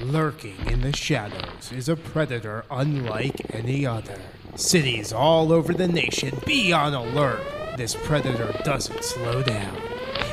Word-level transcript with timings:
Lurking 0.00 0.64
in 0.66 0.82
the 0.82 0.94
shadows 0.94 1.72
is 1.72 1.88
a 1.88 1.96
predator 1.96 2.64
unlike 2.70 3.52
any 3.52 3.84
other. 3.84 4.16
Cities 4.54 5.12
all 5.12 5.52
over 5.52 5.74
the 5.74 5.88
nation 5.88 6.38
be 6.46 6.72
on 6.72 6.94
alert. 6.94 7.40
This 7.76 7.96
predator 7.96 8.54
doesn't 8.64 9.02
slow 9.02 9.42
down. 9.42 9.76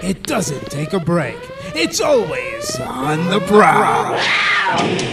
It 0.04 0.21
doesn't 0.23 0.70
take 0.70 0.93
a 0.93 0.99
break. 0.99 1.38
It's 1.73 1.99
always 1.99 2.79
on 2.79 3.25
the 3.25 3.39
prowl. 3.39 4.20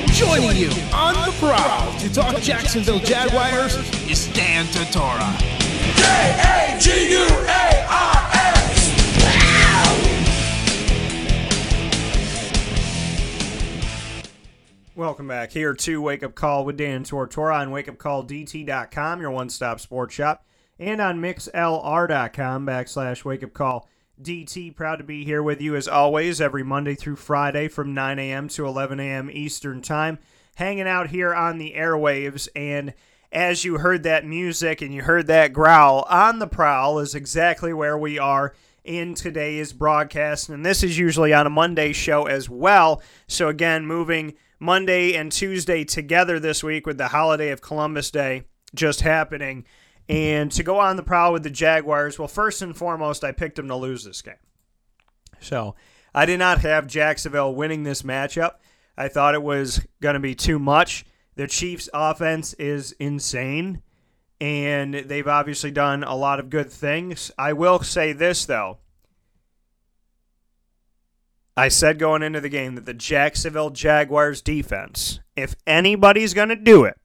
Joining 0.09 0.57
you 0.59 0.71
on 0.93 1.15
the 1.15 1.35
prowl 1.39 1.99
to 2.01 2.13
talk 2.13 2.37
Jacksonville 2.43 2.99
Jaguars 2.99 3.77
is 4.11 4.31
Dan 4.35 4.67
Tortora. 4.67 5.33
Welcome 15.03 15.27
back 15.27 15.51
here 15.51 15.75
to 15.75 16.01
Wake 16.01 16.23
Up 16.23 16.37
Call 16.37 16.65
with 16.65 16.77
Dan 16.77 17.03
Tortora 17.03 17.57
on 17.57 17.71
wakeupcalldt.com, 17.71 19.21
your 19.21 19.33
one 19.33 19.51
stop 19.51 19.81
sports 19.81 20.15
shop, 20.15 20.47
and 20.79 21.01
on 21.01 21.21
mixlr.com 21.21 22.65
backslash 22.65 23.25
wake 23.25 23.43
up 23.43 23.53
call 23.53 23.89
DT. 24.23 24.77
Proud 24.77 24.99
to 24.99 25.05
be 25.05 25.25
here 25.25 25.43
with 25.43 25.61
you 25.61 25.75
as 25.75 25.89
always 25.89 26.41
every 26.41 26.63
Monday 26.63 26.95
through 26.95 27.17
Friday 27.17 27.67
from 27.67 27.95
9 27.95 28.21
a.m. 28.21 28.47
to 28.51 28.65
11 28.65 29.01
a.m. 29.01 29.29
Eastern 29.29 29.83
Time, 29.83 30.21
hanging 30.55 30.87
out 30.87 31.11
here 31.11 31.35
on 31.35 31.59
the 31.59 31.75
airwaves. 31.77 32.47
And 32.55 32.95
as 33.33 33.65
you 33.65 33.79
heard 33.79 34.05
that 34.05 34.25
music 34.25 34.83
and 34.83 34.95
you 34.95 35.03
heard 35.03 35.27
that 35.27 35.53
growl, 35.53 36.07
on 36.09 36.39
the 36.39 36.47
prowl 36.47 37.01
is 37.01 37.17
exactly 37.17 37.73
where 37.73 37.99
we 37.99 38.21
are 38.21 38.55
in 38.85 39.17
today's 39.17 39.73
broadcast. 39.73 40.49
And 40.49 40.65
this 40.65 40.85
is 40.85 40.97
usually 40.97 41.35
on 41.35 41.49
a 41.49 41.51
Monday 41.51 41.93
show 41.93 42.27
as 42.27 42.49
well. 42.49 43.03
So, 43.27 43.49
again, 43.49 43.85
moving 43.85 44.35
Monday 44.63 45.15
and 45.15 45.33
Tuesday 45.33 45.83
together 45.83 46.39
this 46.39 46.63
week 46.63 46.87
with 46.87 46.97
the 46.97 47.09
holiday 47.09 47.51
of 47.51 47.61
Columbus 47.61 48.13
Day 48.13 48.45
just 48.77 49.01
happening. 49.01 49.65
And 50.09 50.53
to 50.53 50.63
go 50.63 50.79
on 50.79 50.95
the 50.95 51.03
prowl 51.03 51.33
with 51.33 51.43
the 51.43 51.51
Jaguars, 51.51 52.17
well, 52.17 52.29
first 52.29 52.63
and 52.63 52.77
foremost, 52.77 53.25
I 53.25 53.33
picked 53.33 53.57
them 53.57 53.67
to 53.67 53.75
lose 53.75 54.05
this 54.05 54.23
game. 54.23 54.37
So 55.41 55.75
I 56.15 56.27
did 56.27 56.39
not 56.39 56.61
have 56.61 56.87
Jacksonville 56.87 57.53
winning 57.53 57.83
this 57.83 58.03
matchup. 58.03 58.53
I 58.97 59.09
thought 59.09 59.35
it 59.35 59.43
was 59.43 59.85
going 60.01 60.15
to 60.15 60.21
be 60.21 60.37
too 60.37 60.61
much. 60.61 61.05
The 61.35 61.49
Chiefs' 61.49 61.91
offense 61.93 62.55
is 62.55 62.93
insane, 63.01 63.83
and 64.41 64.95
they've 64.95 65.27
obviously 65.27 65.73
done 65.73 66.05
a 66.05 66.15
lot 66.15 66.39
of 66.39 66.51
good 66.51 66.71
things. 66.71 67.33
I 67.37 67.53
will 67.53 67.81
say 67.83 68.13
this, 68.13 68.45
though. 68.45 68.79
I 71.57 71.69
said 71.69 71.99
going 71.99 72.23
into 72.23 72.41
the 72.41 72.49
game 72.49 72.75
that 72.77 72.87
the 72.87 72.95
Jacksonville 72.95 73.71
Jaguars 73.71 74.41
defense, 74.41 75.21
if 75.37 75.55
anybody's 75.67 76.35
going 76.35 76.49
to 76.49 76.57
do 76.57 76.85
it, 76.85 76.99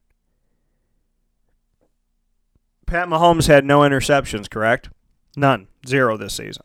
Pat 2.86 3.08
Mahomes 3.08 3.46
had 3.46 3.66
no 3.66 3.80
interceptions, 3.80 4.48
correct? 4.48 4.88
None. 5.36 5.68
Zero 5.86 6.16
this 6.16 6.34
season. 6.34 6.62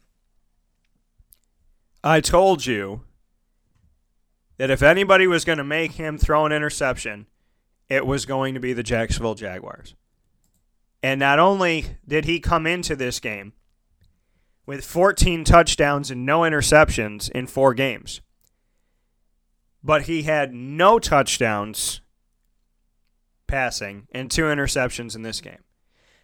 I 2.04 2.22
told 2.22 2.66
you 2.66 3.02
that 4.58 4.70
if 4.70 4.82
anybody 4.82 5.28
was 5.28 5.44
going 5.44 5.58
to 5.58 5.64
make 5.64 5.94
him 5.94 6.18
throw 6.18 6.46
an 6.46 6.54
interception, 6.54 7.28
it 7.90 8.06
was 8.06 8.26
going 8.26 8.54
to 8.54 8.60
be 8.62 8.72
the 8.72 8.84
Jacksonville 8.84 9.36
Jaguars. 9.36 9.96
And 11.02 11.20
not 11.20 11.40
only 11.40 11.98
did 12.08 12.24
he 12.24 12.40
come 12.40 12.66
into 12.66 12.96
this 12.96 13.20
game 13.20 13.52
with 14.66 14.86
14 14.86 15.44
touchdowns 15.44 16.10
and 16.10 16.26
no 16.26 16.42
interceptions 16.42 17.30
in 17.32 17.48
four 17.48 17.74
games, 17.74 18.22
but 19.84 20.04
he 20.04 20.24
had 20.24 20.54
no 20.54 21.00
touchdowns 21.00 22.02
passing 23.48 24.08
and 24.12 24.32
two 24.32 24.44
interceptions 24.44 25.16
in 25.16 25.22
this 25.22 25.42
game. 25.42 25.64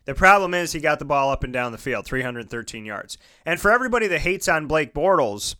The 0.05 0.15
problem 0.15 0.53
is 0.53 0.71
he 0.71 0.79
got 0.79 0.97
the 0.99 1.05
ball 1.05 1.29
up 1.29 1.43
and 1.43 1.53
down 1.53 1.71
the 1.71 1.77
field, 1.77 2.05
313 2.05 2.85
yards. 2.85 3.17
And 3.45 3.59
for 3.59 3.69
everybody 3.69 4.07
that 4.07 4.21
hates 4.21 4.47
on 4.47 4.65
Blake 4.65 4.93
Bortles, 4.93 5.55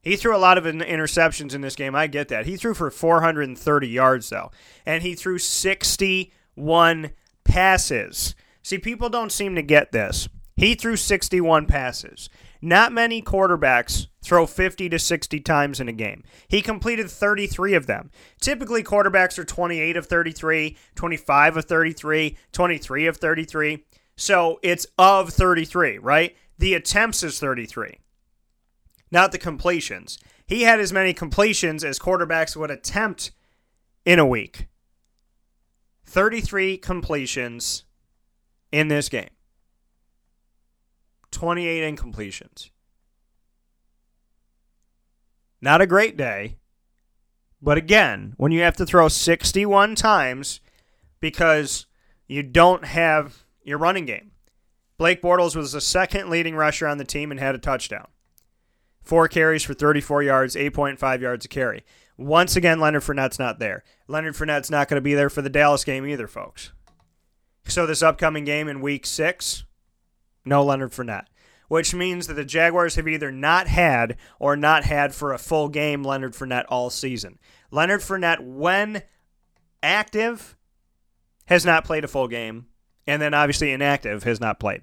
he 0.00 0.14
threw 0.14 0.36
a 0.36 0.38
lot 0.38 0.56
of 0.58 0.64
interceptions 0.64 1.54
in 1.54 1.62
this 1.62 1.74
game. 1.74 1.96
I 1.96 2.06
get 2.06 2.28
that. 2.28 2.46
He 2.46 2.56
threw 2.56 2.74
for 2.74 2.90
430 2.90 3.88
yards, 3.88 4.30
though. 4.30 4.52
And 4.86 5.02
he 5.02 5.14
threw 5.14 5.38
61 5.38 7.10
passes. 7.42 8.34
See, 8.62 8.78
people 8.78 9.08
don't 9.08 9.32
seem 9.32 9.56
to 9.56 9.62
get 9.62 9.90
this. 9.90 10.28
He 10.58 10.74
threw 10.74 10.96
61 10.96 11.66
passes. 11.66 12.28
Not 12.60 12.92
many 12.92 13.22
quarterbacks 13.22 14.08
throw 14.24 14.44
50 14.44 14.88
to 14.88 14.98
60 14.98 15.38
times 15.40 15.78
in 15.78 15.88
a 15.88 15.92
game. 15.92 16.24
He 16.48 16.62
completed 16.62 17.08
33 17.08 17.74
of 17.74 17.86
them. 17.86 18.10
Typically, 18.40 18.82
quarterbacks 18.82 19.38
are 19.38 19.44
28 19.44 19.96
of 19.96 20.06
33, 20.06 20.76
25 20.96 21.56
of 21.58 21.64
33, 21.64 22.36
23 22.50 23.06
of 23.06 23.16
33. 23.16 23.84
So 24.16 24.58
it's 24.64 24.84
of 24.98 25.30
33, 25.30 25.98
right? 25.98 26.36
The 26.58 26.74
attempts 26.74 27.22
is 27.22 27.38
33, 27.38 28.00
not 29.12 29.30
the 29.30 29.38
completions. 29.38 30.18
He 30.44 30.62
had 30.62 30.80
as 30.80 30.92
many 30.92 31.14
completions 31.14 31.84
as 31.84 32.00
quarterbacks 32.00 32.56
would 32.56 32.72
attempt 32.72 33.30
in 34.04 34.18
a 34.18 34.26
week. 34.26 34.66
33 36.04 36.78
completions 36.78 37.84
in 38.72 38.88
this 38.88 39.08
game. 39.08 39.28
28 41.30 41.96
incompletions. 41.96 42.70
Not 45.60 45.80
a 45.80 45.86
great 45.86 46.16
day. 46.16 46.56
But 47.60 47.78
again, 47.78 48.34
when 48.36 48.52
you 48.52 48.60
have 48.60 48.76
to 48.76 48.86
throw 48.86 49.08
61 49.08 49.96
times 49.96 50.60
because 51.20 51.86
you 52.28 52.42
don't 52.42 52.84
have 52.84 53.44
your 53.64 53.78
running 53.78 54.04
game. 54.04 54.30
Blake 54.96 55.22
Bortles 55.22 55.56
was 55.56 55.72
the 55.72 55.80
second 55.80 56.30
leading 56.30 56.54
rusher 56.54 56.86
on 56.86 56.98
the 56.98 57.04
team 57.04 57.30
and 57.30 57.40
had 57.40 57.54
a 57.54 57.58
touchdown. 57.58 58.08
Four 59.02 59.28
carries 59.28 59.62
for 59.62 59.74
34 59.74 60.22
yards, 60.22 60.54
8.5 60.54 61.20
yards 61.20 61.44
a 61.44 61.48
carry. 61.48 61.84
Once 62.16 62.56
again, 62.56 62.80
Leonard 62.80 63.02
Fournette's 63.02 63.38
not 63.38 63.58
there. 63.58 63.84
Leonard 64.06 64.34
Fournette's 64.34 64.70
not 64.70 64.88
going 64.88 64.96
to 64.96 65.00
be 65.04 65.14
there 65.14 65.30
for 65.30 65.40
the 65.40 65.48
Dallas 65.48 65.84
game 65.84 66.04
either, 66.04 66.26
folks. 66.26 66.72
So 67.66 67.86
this 67.86 68.02
upcoming 68.02 68.44
game 68.44 68.68
in 68.68 68.80
week 68.80 69.06
six, 69.06 69.64
no 70.48 70.64
Leonard 70.64 70.92
Fournette, 70.92 71.26
which 71.68 71.94
means 71.94 72.26
that 72.26 72.34
the 72.34 72.44
Jaguars 72.44 72.96
have 72.96 73.06
either 73.06 73.30
not 73.30 73.68
had 73.68 74.16
or 74.38 74.56
not 74.56 74.84
had 74.84 75.14
for 75.14 75.32
a 75.32 75.38
full 75.38 75.68
game 75.68 76.02
Leonard 76.02 76.32
Fournette 76.32 76.64
all 76.68 76.90
season. 76.90 77.38
Leonard 77.70 78.00
Fournette, 78.00 78.40
when 78.40 79.02
active, 79.82 80.56
has 81.46 81.64
not 81.64 81.84
played 81.84 82.04
a 82.04 82.08
full 82.08 82.28
game, 82.28 82.66
and 83.06 83.20
then 83.22 83.34
obviously 83.34 83.72
inactive 83.72 84.24
has 84.24 84.40
not 84.40 84.60
played. 84.60 84.82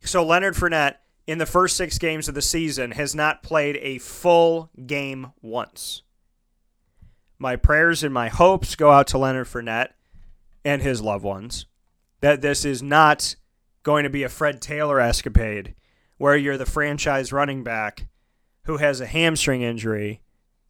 So 0.00 0.24
Leonard 0.24 0.54
Fournette, 0.54 0.96
in 1.26 1.38
the 1.38 1.46
first 1.46 1.76
six 1.76 1.98
games 1.98 2.28
of 2.28 2.34
the 2.34 2.42
season, 2.42 2.92
has 2.92 3.14
not 3.14 3.42
played 3.42 3.78
a 3.80 3.98
full 3.98 4.70
game 4.86 5.32
once. 5.40 6.02
My 7.38 7.56
prayers 7.56 8.02
and 8.02 8.12
my 8.12 8.28
hopes 8.28 8.74
go 8.74 8.90
out 8.90 9.06
to 9.08 9.18
Leonard 9.18 9.46
Fournette 9.46 9.90
and 10.64 10.82
his 10.82 11.00
loved 11.00 11.24
ones 11.24 11.66
that 12.20 12.40
this 12.40 12.64
is 12.64 12.82
not 12.82 13.34
going 13.82 14.04
to 14.04 14.10
be 14.10 14.22
a 14.22 14.28
Fred 14.28 14.60
Taylor 14.60 15.00
escapade 15.00 15.74
where 16.18 16.36
you're 16.36 16.58
the 16.58 16.66
franchise 16.66 17.32
running 17.32 17.64
back 17.64 18.06
who 18.64 18.76
has 18.76 19.00
a 19.00 19.06
hamstring 19.06 19.62
injury 19.62 20.22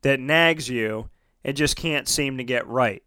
that 0.03 0.21
nags 0.21 0.69
you 0.69 1.11
and 1.45 1.57
just 1.57 1.77
can't 1.77 2.09
seem 2.09 2.39
to 2.39 2.45
get 2.45 2.67
right. 2.67 3.03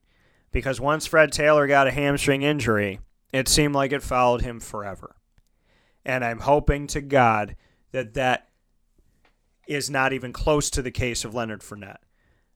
Because 0.52 0.80
once 0.80 1.06
Fred 1.06 1.32
Taylor 1.32 1.68
got 1.68 1.88
a 1.88 1.92
hamstring 1.92 2.44
injury, 2.44 3.00
it 3.34 3.48
seemed 3.48 3.76
like 3.76 3.92
it 3.92 4.04
followed 4.04 4.42
him 4.42 4.60
forever. 4.60 5.16
And 6.06 6.24
I'm 6.24 6.40
hoping 6.40 6.88
to 6.88 7.02
God 7.02 7.56
that 7.92 8.14
that 8.14 8.48
is 9.68 9.90
not 9.90 10.14
even 10.14 10.32
close 10.32 10.70
to 10.70 10.82
the 10.82 10.92
case 10.92 11.26
of 11.26 11.34
Leonard 11.34 11.62
Fournette. 11.62 11.98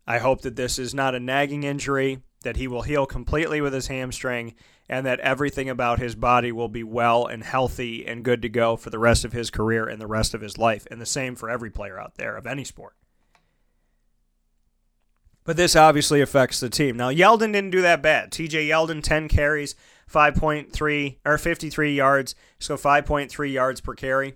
I 0.05 0.19
hope 0.19 0.41
that 0.41 0.55
this 0.55 0.79
is 0.79 0.93
not 0.93 1.15
a 1.15 1.19
nagging 1.19 1.63
injury, 1.63 2.19
that 2.43 2.57
he 2.57 2.67
will 2.67 2.83
heal 2.83 3.05
completely 3.05 3.61
with 3.61 3.73
his 3.73 3.87
hamstring, 3.87 4.55
and 4.87 5.05
that 5.05 5.19
everything 5.19 5.69
about 5.69 5.99
his 5.99 6.15
body 6.15 6.51
will 6.51 6.69
be 6.69 6.83
well 6.83 7.25
and 7.25 7.43
healthy 7.43 8.05
and 8.05 8.23
good 8.25 8.41
to 8.41 8.49
go 8.49 8.75
for 8.75 8.89
the 8.89 8.99
rest 8.99 9.23
of 9.23 9.33
his 9.33 9.49
career 9.49 9.87
and 9.87 10.01
the 10.01 10.07
rest 10.07 10.33
of 10.33 10.41
his 10.41 10.57
life. 10.57 10.87
And 10.89 10.99
the 10.99 11.05
same 11.05 11.35
for 11.35 11.49
every 11.49 11.69
player 11.69 11.99
out 11.99 12.15
there 12.15 12.35
of 12.35 12.47
any 12.47 12.63
sport. 12.63 12.95
But 15.43 15.57
this 15.57 15.75
obviously 15.75 16.21
affects 16.21 16.59
the 16.59 16.69
team. 16.69 16.95
Now, 16.95 17.09
Yeldon 17.09 17.53
didn't 17.53 17.71
do 17.71 17.81
that 17.81 18.01
bad. 18.01 18.31
TJ 18.31 18.67
Yeldon, 18.67 19.01
10 19.01 19.27
carries, 19.27 19.75
5.3 20.11 21.17
or 21.25 21.37
53 21.37 21.95
yards, 21.95 22.35
so 22.59 22.75
5.3 22.75 23.51
yards 23.51 23.81
per 23.81 23.93
carry. 23.95 24.35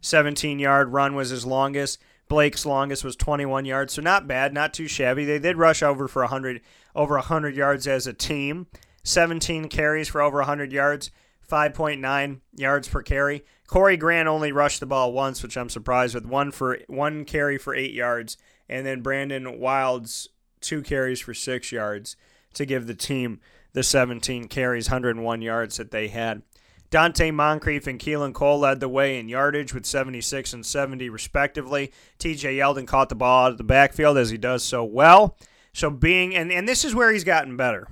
17 0.00 0.58
yard 0.58 0.88
run 0.88 1.14
was 1.14 1.30
his 1.30 1.46
longest. 1.46 1.98
Blake's 2.28 2.64
longest 2.64 3.04
was 3.04 3.16
21 3.16 3.64
yards, 3.64 3.94
so 3.94 4.02
not 4.02 4.26
bad, 4.26 4.54
not 4.54 4.72
too 4.72 4.86
shabby. 4.86 5.24
They 5.24 5.38
did 5.38 5.58
rush 5.58 5.82
over 5.82 6.08
for 6.08 6.22
100 6.22 6.60
over 6.94 7.14
100 7.14 7.56
yards 7.56 7.86
as 7.86 8.06
a 8.06 8.12
team. 8.12 8.66
17 9.02 9.68
carries 9.68 10.08
for 10.08 10.22
over 10.22 10.38
100 10.38 10.72
yards, 10.72 11.10
5.9 11.50 12.40
yards 12.56 12.88
per 12.88 13.02
carry. 13.02 13.44
Corey 13.66 13.96
Grant 13.96 14.28
only 14.28 14.52
rushed 14.52 14.80
the 14.80 14.86
ball 14.86 15.12
once, 15.12 15.42
which 15.42 15.56
I'm 15.56 15.68
surprised 15.68 16.14
with. 16.14 16.26
One 16.26 16.50
for 16.50 16.78
one 16.86 17.24
carry 17.24 17.58
for 17.58 17.74
eight 17.74 17.92
yards, 17.92 18.36
and 18.68 18.86
then 18.86 19.02
Brandon 19.02 19.58
Wilds 19.58 20.28
two 20.60 20.82
carries 20.82 21.20
for 21.20 21.34
six 21.34 21.70
yards 21.70 22.16
to 22.54 22.64
give 22.64 22.86
the 22.86 22.94
team 22.94 23.40
the 23.72 23.82
17 23.82 24.48
carries, 24.48 24.88
101 24.88 25.42
yards 25.42 25.76
that 25.76 25.90
they 25.90 26.08
had. 26.08 26.42
Donte 26.90 27.34
Moncrief 27.34 27.88
and 27.88 27.98
Keelan 27.98 28.32
Cole 28.32 28.60
led 28.60 28.78
the 28.78 28.88
way 28.88 29.18
in 29.18 29.28
yardage 29.28 29.74
with 29.74 29.84
76 29.84 30.52
and 30.52 30.64
70 30.64 31.08
respectively. 31.08 31.92
TJ 32.20 32.58
Yeldon 32.58 32.86
caught 32.86 33.08
the 33.08 33.16
ball 33.16 33.46
out 33.46 33.52
of 33.52 33.58
the 33.58 33.64
backfield 33.64 34.16
as 34.16 34.30
he 34.30 34.38
does 34.38 34.62
so 34.62 34.84
well. 34.84 35.36
So 35.74 35.90
being 35.90 36.34
and, 36.34 36.50
and 36.50 36.66
this 36.66 36.84
is 36.84 36.94
where 36.94 37.12
he's 37.12 37.24
gotten 37.24 37.56
better. 37.56 37.88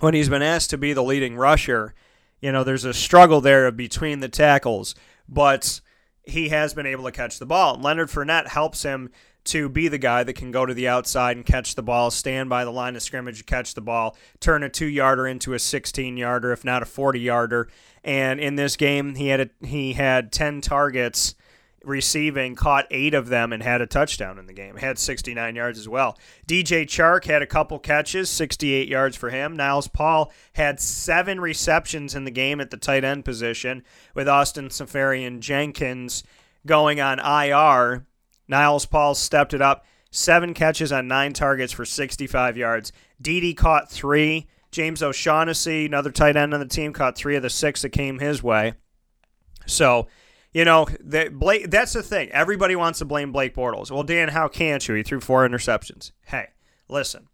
When 0.00 0.14
he's 0.14 0.28
been 0.28 0.42
asked 0.42 0.70
to 0.70 0.78
be 0.78 0.92
the 0.92 1.04
leading 1.04 1.36
rusher, 1.36 1.94
you 2.40 2.50
know, 2.50 2.64
there's 2.64 2.84
a 2.84 2.92
struggle 2.92 3.40
there 3.40 3.70
between 3.70 4.20
the 4.20 4.28
tackles, 4.28 4.94
but 5.28 5.80
he 6.24 6.48
has 6.48 6.74
been 6.74 6.86
able 6.86 7.04
to 7.04 7.12
catch 7.12 7.38
the 7.38 7.46
ball. 7.46 7.78
Leonard 7.80 8.08
Fournette 8.08 8.48
helps 8.48 8.82
him 8.82 9.10
to 9.44 9.68
be 9.68 9.88
the 9.88 9.98
guy 9.98 10.24
that 10.24 10.34
can 10.34 10.50
go 10.50 10.66
to 10.66 10.74
the 10.74 10.88
outside 10.88 11.36
and 11.36 11.46
catch 11.46 11.76
the 11.76 11.82
ball, 11.82 12.10
stand 12.10 12.48
by 12.48 12.64
the 12.64 12.72
line 12.72 12.96
of 12.96 13.02
scrimmage, 13.02 13.46
catch 13.46 13.74
the 13.74 13.80
ball, 13.80 14.16
turn 14.40 14.62
a 14.62 14.68
two 14.68 14.86
yarder 14.86 15.26
into 15.26 15.54
a 15.54 15.58
16 15.58 16.16
yarder, 16.16 16.50
if 16.50 16.64
not 16.64 16.82
a 16.82 16.86
40 16.86 17.20
yarder. 17.20 17.68
And 18.02 18.40
in 18.40 18.56
this 18.56 18.76
game, 18.76 19.14
he 19.14 19.28
had 19.28 19.40
a, 19.40 19.66
he 19.66 19.92
had 19.92 20.32
10 20.32 20.62
targets 20.62 21.36
receiving, 21.86 22.54
caught 22.54 22.86
eight 22.90 23.14
of 23.14 23.28
them, 23.28 23.52
and 23.52 23.62
had 23.62 23.80
a 23.80 23.86
touchdown 23.86 24.38
in 24.38 24.46
the 24.46 24.52
game. 24.52 24.76
Had 24.76 24.98
69 24.98 25.56
yards 25.56 25.78
as 25.78 25.88
well. 25.88 26.18
DJ 26.46 26.84
Chark 26.84 27.24
had 27.24 27.42
a 27.42 27.46
couple 27.46 27.78
catches, 27.78 28.28
68 28.28 28.88
yards 28.88 29.16
for 29.16 29.30
him. 29.30 29.56
Niles 29.56 29.88
Paul 29.88 30.32
had 30.54 30.80
seven 30.80 31.40
receptions 31.40 32.14
in 32.14 32.24
the 32.24 32.30
game 32.30 32.60
at 32.60 32.70
the 32.70 32.76
tight 32.76 33.04
end 33.04 33.24
position, 33.24 33.84
with 34.14 34.28
Austin 34.28 34.68
Seferian-Jenkins 34.68 36.24
going 36.66 37.00
on 37.00 37.18
IR 37.20 38.06
Niles 38.48 38.86
Paul 38.86 39.14
stepped 39.14 39.54
it 39.54 39.62
up. 39.62 39.84
Seven 40.10 40.54
catches 40.54 40.92
on 40.92 41.08
nine 41.08 41.32
targets 41.32 41.72
for 41.72 41.84
65 41.84 42.56
yards. 42.56 42.92
Dede 43.20 43.56
caught 43.56 43.90
three. 43.90 44.46
James 44.70 45.02
O'Shaughnessy, 45.02 45.86
another 45.86 46.10
tight 46.10 46.36
end 46.36 46.52
on 46.52 46.60
the 46.60 46.66
team, 46.66 46.92
caught 46.92 47.16
three 47.16 47.36
of 47.36 47.42
the 47.42 47.50
six 47.50 47.82
that 47.82 47.90
came 47.90 48.18
his 48.18 48.42
way. 48.42 48.74
So, 49.66 50.06
you 50.56 50.64
know, 50.64 50.86
the, 51.00 51.28
Blake, 51.30 51.70
that's 51.70 51.92
the 51.92 52.02
thing. 52.02 52.30
Everybody 52.30 52.74
wants 52.76 53.00
to 53.00 53.04
blame 53.04 53.30
Blake 53.30 53.54
Bortles. 53.54 53.90
Well, 53.90 54.04
Dan, 54.04 54.28
how 54.28 54.48
can't 54.48 54.88
you? 54.88 54.94
He 54.94 55.02
threw 55.02 55.20
four 55.20 55.46
interceptions. 55.46 56.12
Hey, 56.24 56.46
listen. 56.88 57.28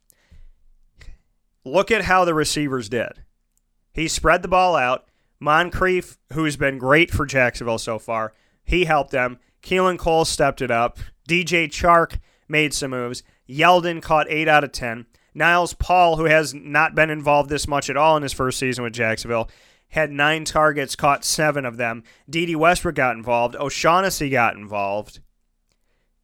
Look 1.64 1.92
at 1.92 2.02
how 2.02 2.24
the 2.24 2.34
receivers 2.34 2.88
did. 2.88 3.22
He 3.92 4.08
spread 4.08 4.42
the 4.42 4.48
ball 4.48 4.74
out. 4.74 5.06
Moncrief, 5.38 6.19
who's 6.32 6.56
been 6.56 6.78
great 6.78 7.12
for 7.12 7.24
Jacksonville 7.24 7.78
so 7.78 7.96
far, 8.00 8.32
he 8.64 8.86
helped 8.86 9.12
them. 9.12 9.38
Keelan 9.62 10.00
Cole 10.00 10.25
stepped 10.25 10.60
it 10.60 10.72
up. 10.72 10.98
DJ 11.28 11.68
Chark 11.68 12.18
made 12.48 12.75
some 12.75 12.90
moves. 12.90 13.22
Yeldon 13.48 14.02
caught 14.02 14.26
8 14.28 14.48
out 14.48 14.64
of 14.64 14.72
10. 14.72 15.06
Niles 15.32 15.75
Paul, 15.75 16.16
who 16.16 16.25
has 16.25 16.54
not 16.54 16.96
been 16.96 17.08
involved 17.08 17.50
this 17.50 17.68
much 17.68 17.88
at 17.88 17.96
all 17.96 18.16
in 18.16 18.25
his 18.25 18.32
first 18.32 18.58
season 18.58 18.82
with 18.82 18.92
Jacksonville, 18.92 19.48
had 19.92 20.10
nine 20.10 20.44
targets, 20.44 20.96
caught 20.96 21.22
seven 21.22 21.66
of 21.66 21.76
them. 21.76 22.02
Dede 22.28 22.56
Westbrook 22.56 22.94
got 22.94 23.14
involved. 23.14 23.54
O'Shaughnessy 23.56 24.30
got 24.30 24.56
involved. 24.56 25.20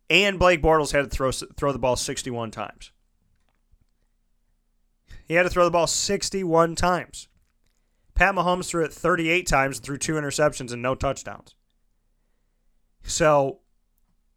And 0.08 0.38
Blake 0.38 0.62
Bortles 0.62 0.92
had 0.92 1.04
to 1.04 1.10
throw, 1.10 1.30
throw 1.30 1.72
the 1.72 1.78
ball 1.78 1.94
61 1.94 2.50
times. 2.50 2.92
He 5.26 5.34
had 5.34 5.42
to 5.42 5.50
throw 5.50 5.66
the 5.66 5.70
ball 5.70 5.86
61 5.86 6.76
times. 6.76 7.28
Pat 8.14 8.34
Mahomes 8.34 8.70
threw 8.70 8.84
it 8.84 8.92
38 8.92 9.46
times, 9.46 9.78
threw 9.78 9.98
two 9.98 10.14
interceptions 10.14 10.72
and 10.72 10.80
no 10.80 10.94
touchdowns. 10.94 11.54
So, 13.02 13.60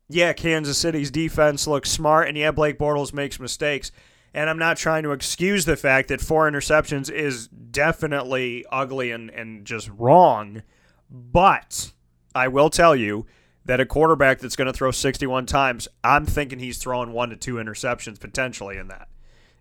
yeah, 0.09 0.33
Kansas 0.33 0.77
City's 0.77 1.09
defense 1.09 1.67
looks 1.67 1.89
smart, 1.89 2.27
and 2.27 2.37
yeah, 2.37 2.51
Blake 2.51 2.77
Bortles 2.77 3.13
makes 3.13 3.39
mistakes. 3.39 3.93
And 4.33 4.49
I'm 4.49 4.57
not 4.57 4.77
trying 4.77 5.03
to 5.03 5.11
excuse 5.11 5.65
the 5.65 5.75
fact 5.75 6.07
that 6.07 6.21
four 6.21 6.49
interceptions 6.49 7.11
is 7.11 7.47
definitely 7.47 8.65
ugly 8.71 9.11
and, 9.11 9.29
and 9.29 9.65
just 9.65 9.89
wrong. 9.89 10.63
But 11.09 11.91
I 12.33 12.47
will 12.47 12.69
tell 12.69 12.95
you 12.95 13.25
that 13.65 13.79
a 13.79 13.85
quarterback 13.85 14.39
that's 14.39 14.55
going 14.55 14.67
to 14.67 14.73
throw 14.73 14.91
61 14.91 15.45
times, 15.45 15.87
I'm 16.03 16.25
thinking 16.25 16.59
he's 16.59 16.77
throwing 16.77 17.11
one 17.11 17.29
to 17.29 17.35
two 17.35 17.55
interceptions 17.55 18.19
potentially 18.19 18.77
in 18.77 18.87
that. 18.87 19.09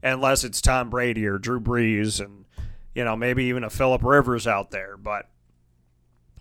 Unless 0.03 0.45
it's 0.45 0.61
Tom 0.61 0.89
Brady 0.89 1.27
or 1.27 1.39
Drew 1.39 1.61
Brees 1.61 2.25
and, 2.25 2.47
you 2.95 3.05
know, 3.05 3.17
maybe 3.17 3.45
even 3.45 3.65
a 3.65 3.71
Philip 3.71 4.03
Rivers 4.03 4.47
out 4.47 4.71
there. 4.71 4.97
But, 4.97 5.29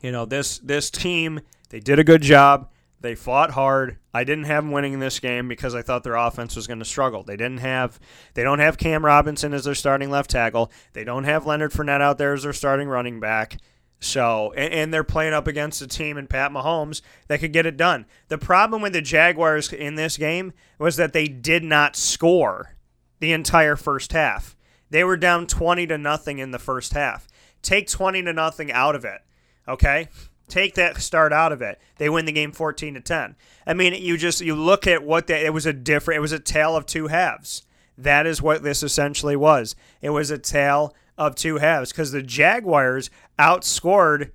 you 0.02 0.12
know, 0.12 0.26
this 0.26 0.60
this 0.60 0.90
team– 0.90 1.42
they 1.70 1.80
did 1.80 2.00
a 2.00 2.04
good 2.04 2.22
job. 2.22 2.70
They 3.02 3.16
fought 3.16 3.52
hard. 3.52 3.98
I 4.14 4.24
didn't 4.24 4.44
have 4.46 4.64
them 4.64 4.72
winning 4.72 5.00
this 5.00 5.20
game 5.20 5.48
because 5.48 5.74
I 5.74 5.82
thought 5.82 6.04
their 6.04 6.16
offense 6.16 6.56
was 6.56 6.68
going 6.68 6.80
to 6.80 6.86
struggle. 6.86 7.24
They 7.24 7.38
didn't 7.38 7.60
have 7.60 8.00
they 8.34 8.44
don't 8.44 8.60
have 8.60 8.78
Cam 8.78 9.06
Robinson 9.06 9.54
as 9.54 9.64
their 9.64 9.76
starting 9.76 10.10
left 10.10 10.30
tackle. 10.30 10.72
They 10.94 11.04
don't 11.04 11.24
have 11.24 11.46
Leonard 11.46 11.72
Fournette 11.72 12.02
out 12.02 12.18
there 12.18 12.34
as 12.34 12.44
their 12.44 12.54
starting 12.54 12.90
running 12.90 13.20
back. 13.20 13.58
So, 14.02 14.54
and, 14.54 14.74
and, 14.74 14.94
they're 14.94 15.04
playing 15.04 15.34
up 15.34 15.46
against 15.46 15.82
a 15.82 15.88
team 15.88 16.18
in 16.18 16.28
Pat 16.28 16.52
Mahomes 16.52 17.02
that 17.28 17.42
could 17.42 17.52
get 17.52 17.66
it 17.66 17.76
done. 17.76 18.06
The 18.30 18.38
problem 18.38 18.82
with 18.82 18.94
the 18.94 19.02
Jaguars 19.02 19.74
in 19.74 19.96
this 19.96 20.16
game 20.16 20.54
was 20.78 20.96
that 20.96 21.12
they 21.12 21.28
did 21.28 21.66
not 21.66 21.98
score 21.98 22.78
the 23.20 23.34
entire 23.34 23.76
first 23.76 24.14
half. 24.14 24.56
They 24.90 25.04
were 25.04 25.18
down 25.18 25.48
20 25.48 25.86
to 25.88 25.98
nothing 25.98 26.40
in 26.40 26.52
the 26.52 26.60
first 26.60 26.94
half. 26.94 27.28
Take 27.62 27.90
20 27.90 28.24
to 28.24 28.32
nothing 28.32 28.72
out 28.72 28.96
of 28.96 29.04
it. 29.04 29.20
Okay? 29.68 30.08
Take 30.50 30.76
that 30.76 31.02
start 31.02 31.32
out 31.32 31.52
of 31.52 31.62
it. 31.62 31.80
They 31.98 32.10
win 32.10 32.26
the 32.26 32.32
game 32.32 32.52
14 32.52 32.96
to 32.96 33.02
10. 33.02 33.36
I 33.68 33.74
mean, 33.74 33.94
you 33.94 34.18
just 34.18 34.42
you 34.42 34.56
look 34.56 34.88
at 34.88 35.04
what 35.04 35.28
that 35.28 35.44
it 35.44 35.54
was 35.54 35.66
a 35.66 35.74
different 35.74 36.18
it 36.18 36.22
was 36.22 36.32
a 36.32 36.40
tale 36.40 36.76
of 36.76 36.86
two 36.86 37.08
halves. 37.08 37.64
That 37.98 38.26
is 38.26 38.42
what 38.42 38.64
this 38.64 38.82
essentially 38.82 39.36
was. 39.36 39.76
It 40.02 40.10
was 40.10 40.32
a 40.32 40.38
tale 40.38 40.96
of 41.18 41.36
two 41.36 41.58
halves 41.58 41.94
cuz 41.94 42.12
the 42.12 42.24
Jaguars 42.24 43.10
outscored 43.38 44.32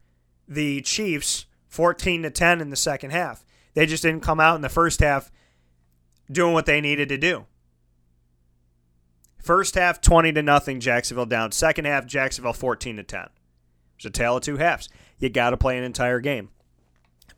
the 0.47 0.83
Chiefs 0.83 1.47
14 1.69 2.23
to 2.23 2.31
10 2.31 2.61
in 2.61 2.71
the 2.71 2.77
second 2.77 3.11
half. 3.11 3.45
They 3.75 3.87
just 3.87 4.03
didn't 4.03 4.23
come 4.23 4.39
out 4.39 4.55
in 4.55 4.63
the 4.63 4.69
first 4.69 5.01
half 5.01 5.33
doing 6.31 6.53
what 6.53 6.67
they 6.67 6.81
needed 6.81 7.09
to 7.09 7.19
do. 7.19 7.47
First 9.43 9.75
half 9.75 10.01
20 10.01 10.33
to 10.33 10.43
nothing 10.43 10.81
Jacksonville 10.81 11.27
down. 11.27 11.53
Second 11.53 11.87
half 11.87 12.07
Jacksonville 12.07 12.53
14 12.53 12.97
to 12.97 13.03
10. 13.03 13.29
It's 13.97 14.05
a 14.05 14.11
tale 14.11 14.37
of 14.37 14.43
two 14.43 14.57
halves 14.57 14.89
you 15.19 15.29
got 15.29 15.51
to 15.51 15.57
play 15.57 15.79
an 15.79 15.85
entire 15.85 16.21
game. 16.21 16.51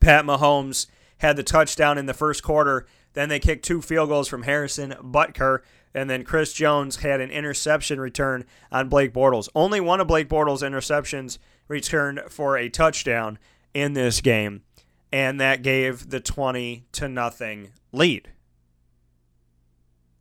Pat 0.00 0.24
Mahomes 0.24 0.86
had 1.18 1.36
the 1.36 1.42
touchdown 1.42 1.98
in 1.98 2.06
the 2.06 2.14
first 2.14 2.42
quarter. 2.42 2.86
Then 3.14 3.28
they 3.28 3.38
kicked 3.38 3.64
two 3.64 3.80
field 3.80 4.08
goals 4.08 4.28
from 4.28 4.42
Harrison 4.42 4.94
Butker. 5.02 5.60
And 5.94 6.10
then 6.10 6.24
Chris 6.24 6.52
Jones 6.52 6.96
had 6.96 7.20
an 7.20 7.30
interception 7.30 7.98
return 7.98 8.44
on 8.70 8.90
Blake 8.90 9.14
Bortles. 9.14 9.48
Only 9.54 9.80
one 9.80 10.00
of 10.00 10.06
Blake 10.06 10.28
Bortles' 10.28 10.62
interceptions 10.62 11.38
returned 11.68 12.20
for 12.28 12.58
a 12.58 12.68
touchdown 12.68 13.38
in 13.72 13.94
this 13.94 14.20
game. 14.20 14.62
And 15.10 15.40
that 15.40 15.62
gave 15.62 16.10
the 16.10 16.20
20 16.20 16.84
to 16.92 17.08
nothing 17.08 17.70
lead. 17.92 18.30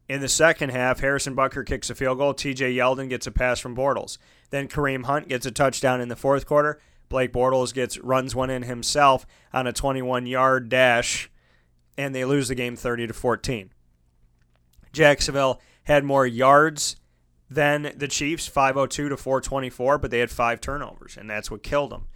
In 0.08 0.22
the 0.22 0.30
second 0.30 0.70
half, 0.70 1.00
Harrison 1.00 1.36
Butker 1.36 1.66
kicks 1.66 1.90
a 1.90 1.96
field 1.96 2.20
goal. 2.20 2.34
TJ 2.34 2.76
Yeldon 2.76 3.10
gets 3.10 3.28
a 3.28 3.32
pass 3.32 3.60
from 3.60 3.76
Bortles. 3.76 4.18
Then 4.52 4.68
Kareem 4.68 5.06
Hunt 5.06 5.28
gets 5.28 5.46
a 5.46 5.52
touchdown 5.52 6.00
in 6.00 6.10
the 6.10 6.16
fourth 6.16 6.46
quarter. 6.46 6.80
Blake 7.10 7.34
Bortles 7.34 7.74
gets 7.74 7.98
runs 8.00 8.36
one 8.36 8.50
in 8.50 8.64
himself 8.64 9.26
on 9.54 9.68
a 9.68 9.74
21 9.74 10.26
yard 10.26 10.70
dash, 10.70 11.30
and 11.98 12.14
they 12.14 12.26
lose 12.26 12.48
the 12.48 12.56
game 12.56 12.76
30 12.76 13.08
to 13.08 13.14
14. 13.14 13.72
Jacksonville 14.92 15.62
had 15.84 16.04
more 16.04 16.26
yards 16.26 16.96
than 17.50 17.94
the 17.96 18.08
Chiefs, 18.08 18.48
502 18.48 19.10
to 19.10 19.18
424, 19.18 19.98
but 19.98 20.12
they 20.12 20.20
had 20.20 20.32
five 20.32 20.62
turnovers, 20.62 21.18
and 21.18 21.30
that's 21.30 21.52
what 21.52 21.64
killed 21.64 21.92
them. 21.92 22.08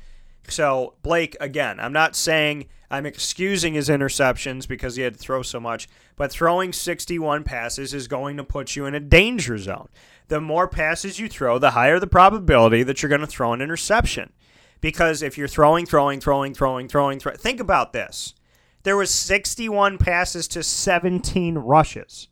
So, 0.47 0.95
Blake, 1.03 1.37
again, 1.39 1.79
I'm 1.79 1.93
not 1.93 2.15
saying 2.15 2.67
I'm 2.89 3.05
excusing 3.05 3.75
his 3.75 3.89
interceptions 3.89 4.67
because 4.67 4.95
he 4.95 5.03
had 5.03 5.13
to 5.13 5.19
throw 5.19 5.43
so 5.43 5.59
much, 5.59 5.87
but 6.15 6.31
throwing 6.31 6.73
61 6.73 7.43
passes 7.43 7.93
is 7.93 8.07
going 8.07 8.37
to 8.37 8.43
put 8.43 8.75
you 8.75 8.85
in 8.85 8.95
a 8.95 8.99
danger 8.99 9.57
zone. 9.57 9.89
The 10.27 10.41
more 10.41 10.67
passes 10.67 11.19
you 11.19 11.29
throw, 11.29 11.59
the 11.59 11.71
higher 11.71 11.99
the 11.99 12.07
probability 12.07 12.81
that 12.83 13.01
you're 13.01 13.09
going 13.09 13.21
to 13.21 13.27
throw 13.27 13.53
an 13.53 13.61
interception 13.61 14.31
because 14.81 15.21
if 15.21 15.37
you're 15.37 15.47
throwing, 15.47 15.85
throwing, 15.85 16.19
throwing, 16.19 16.53
throwing, 16.53 16.87
throwing, 16.87 17.19
throwing, 17.19 17.37
think 17.37 17.59
about 17.59 17.93
this. 17.93 18.33
There 18.83 18.97
was 18.97 19.13
61 19.13 19.97
passes 19.97 20.47
to 20.49 20.63
17 20.63 21.57
rushes. 21.57 22.29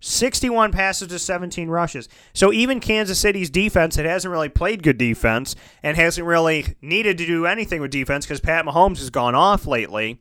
61 0.00 0.72
passes 0.72 1.08
to 1.08 1.18
17 1.18 1.68
rushes. 1.68 2.08
So 2.32 2.52
even 2.52 2.80
Kansas 2.80 3.18
City's 3.18 3.50
defense, 3.50 3.98
it 3.98 4.06
hasn't 4.06 4.30
really 4.30 4.48
played 4.48 4.82
good 4.82 4.98
defense 4.98 5.56
and 5.82 5.96
hasn't 5.96 6.26
really 6.26 6.76
needed 6.80 7.18
to 7.18 7.26
do 7.26 7.46
anything 7.46 7.80
with 7.80 7.90
defense 7.90 8.24
because 8.24 8.40
Pat 8.40 8.64
Mahomes 8.64 8.98
has 8.98 9.10
gone 9.10 9.34
off 9.34 9.66
lately. 9.66 10.20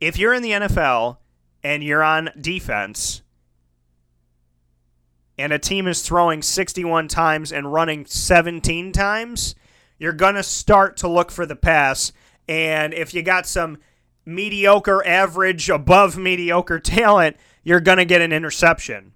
If 0.00 0.18
you're 0.18 0.34
in 0.34 0.42
the 0.42 0.50
NFL 0.50 1.18
and 1.62 1.84
you're 1.84 2.02
on 2.02 2.30
defense, 2.40 3.22
and 5.38 5.52
a 5.52 5.58
team 5.58 5.86
is 5.86 6.02
throwing 6.02 6.42
61 6.42 7.08
times 7.08 7.52
and 7.52 7.72
running 7.72 8.06
17 8.06 8.92
times, 8.92 9.54
you're 9.98 10.12
going 10.12 10.34
to 10.34 10.42
start 10.42 10.96
to 10.98 11.08
look 11.08 11.30
for 11.30 11.46
the 11.46 11.56
pass. 11.56 12.12
And 12.48 12.94
if 12.94 13.14
you 13.14 13.22
got 13.22 13.46
some 13.46 13.78
mediocre, 14.24 15.04
average, 15.06 15.68
above 15.68 16.16
mediocre 16.18 16.78
talent, 16.78 17.36
you're 17.62 17.80
going 17.80 17.98
to 17.98 18.04
get 18.04 18.20
an 18.20 18.32
interception 18.32 19.12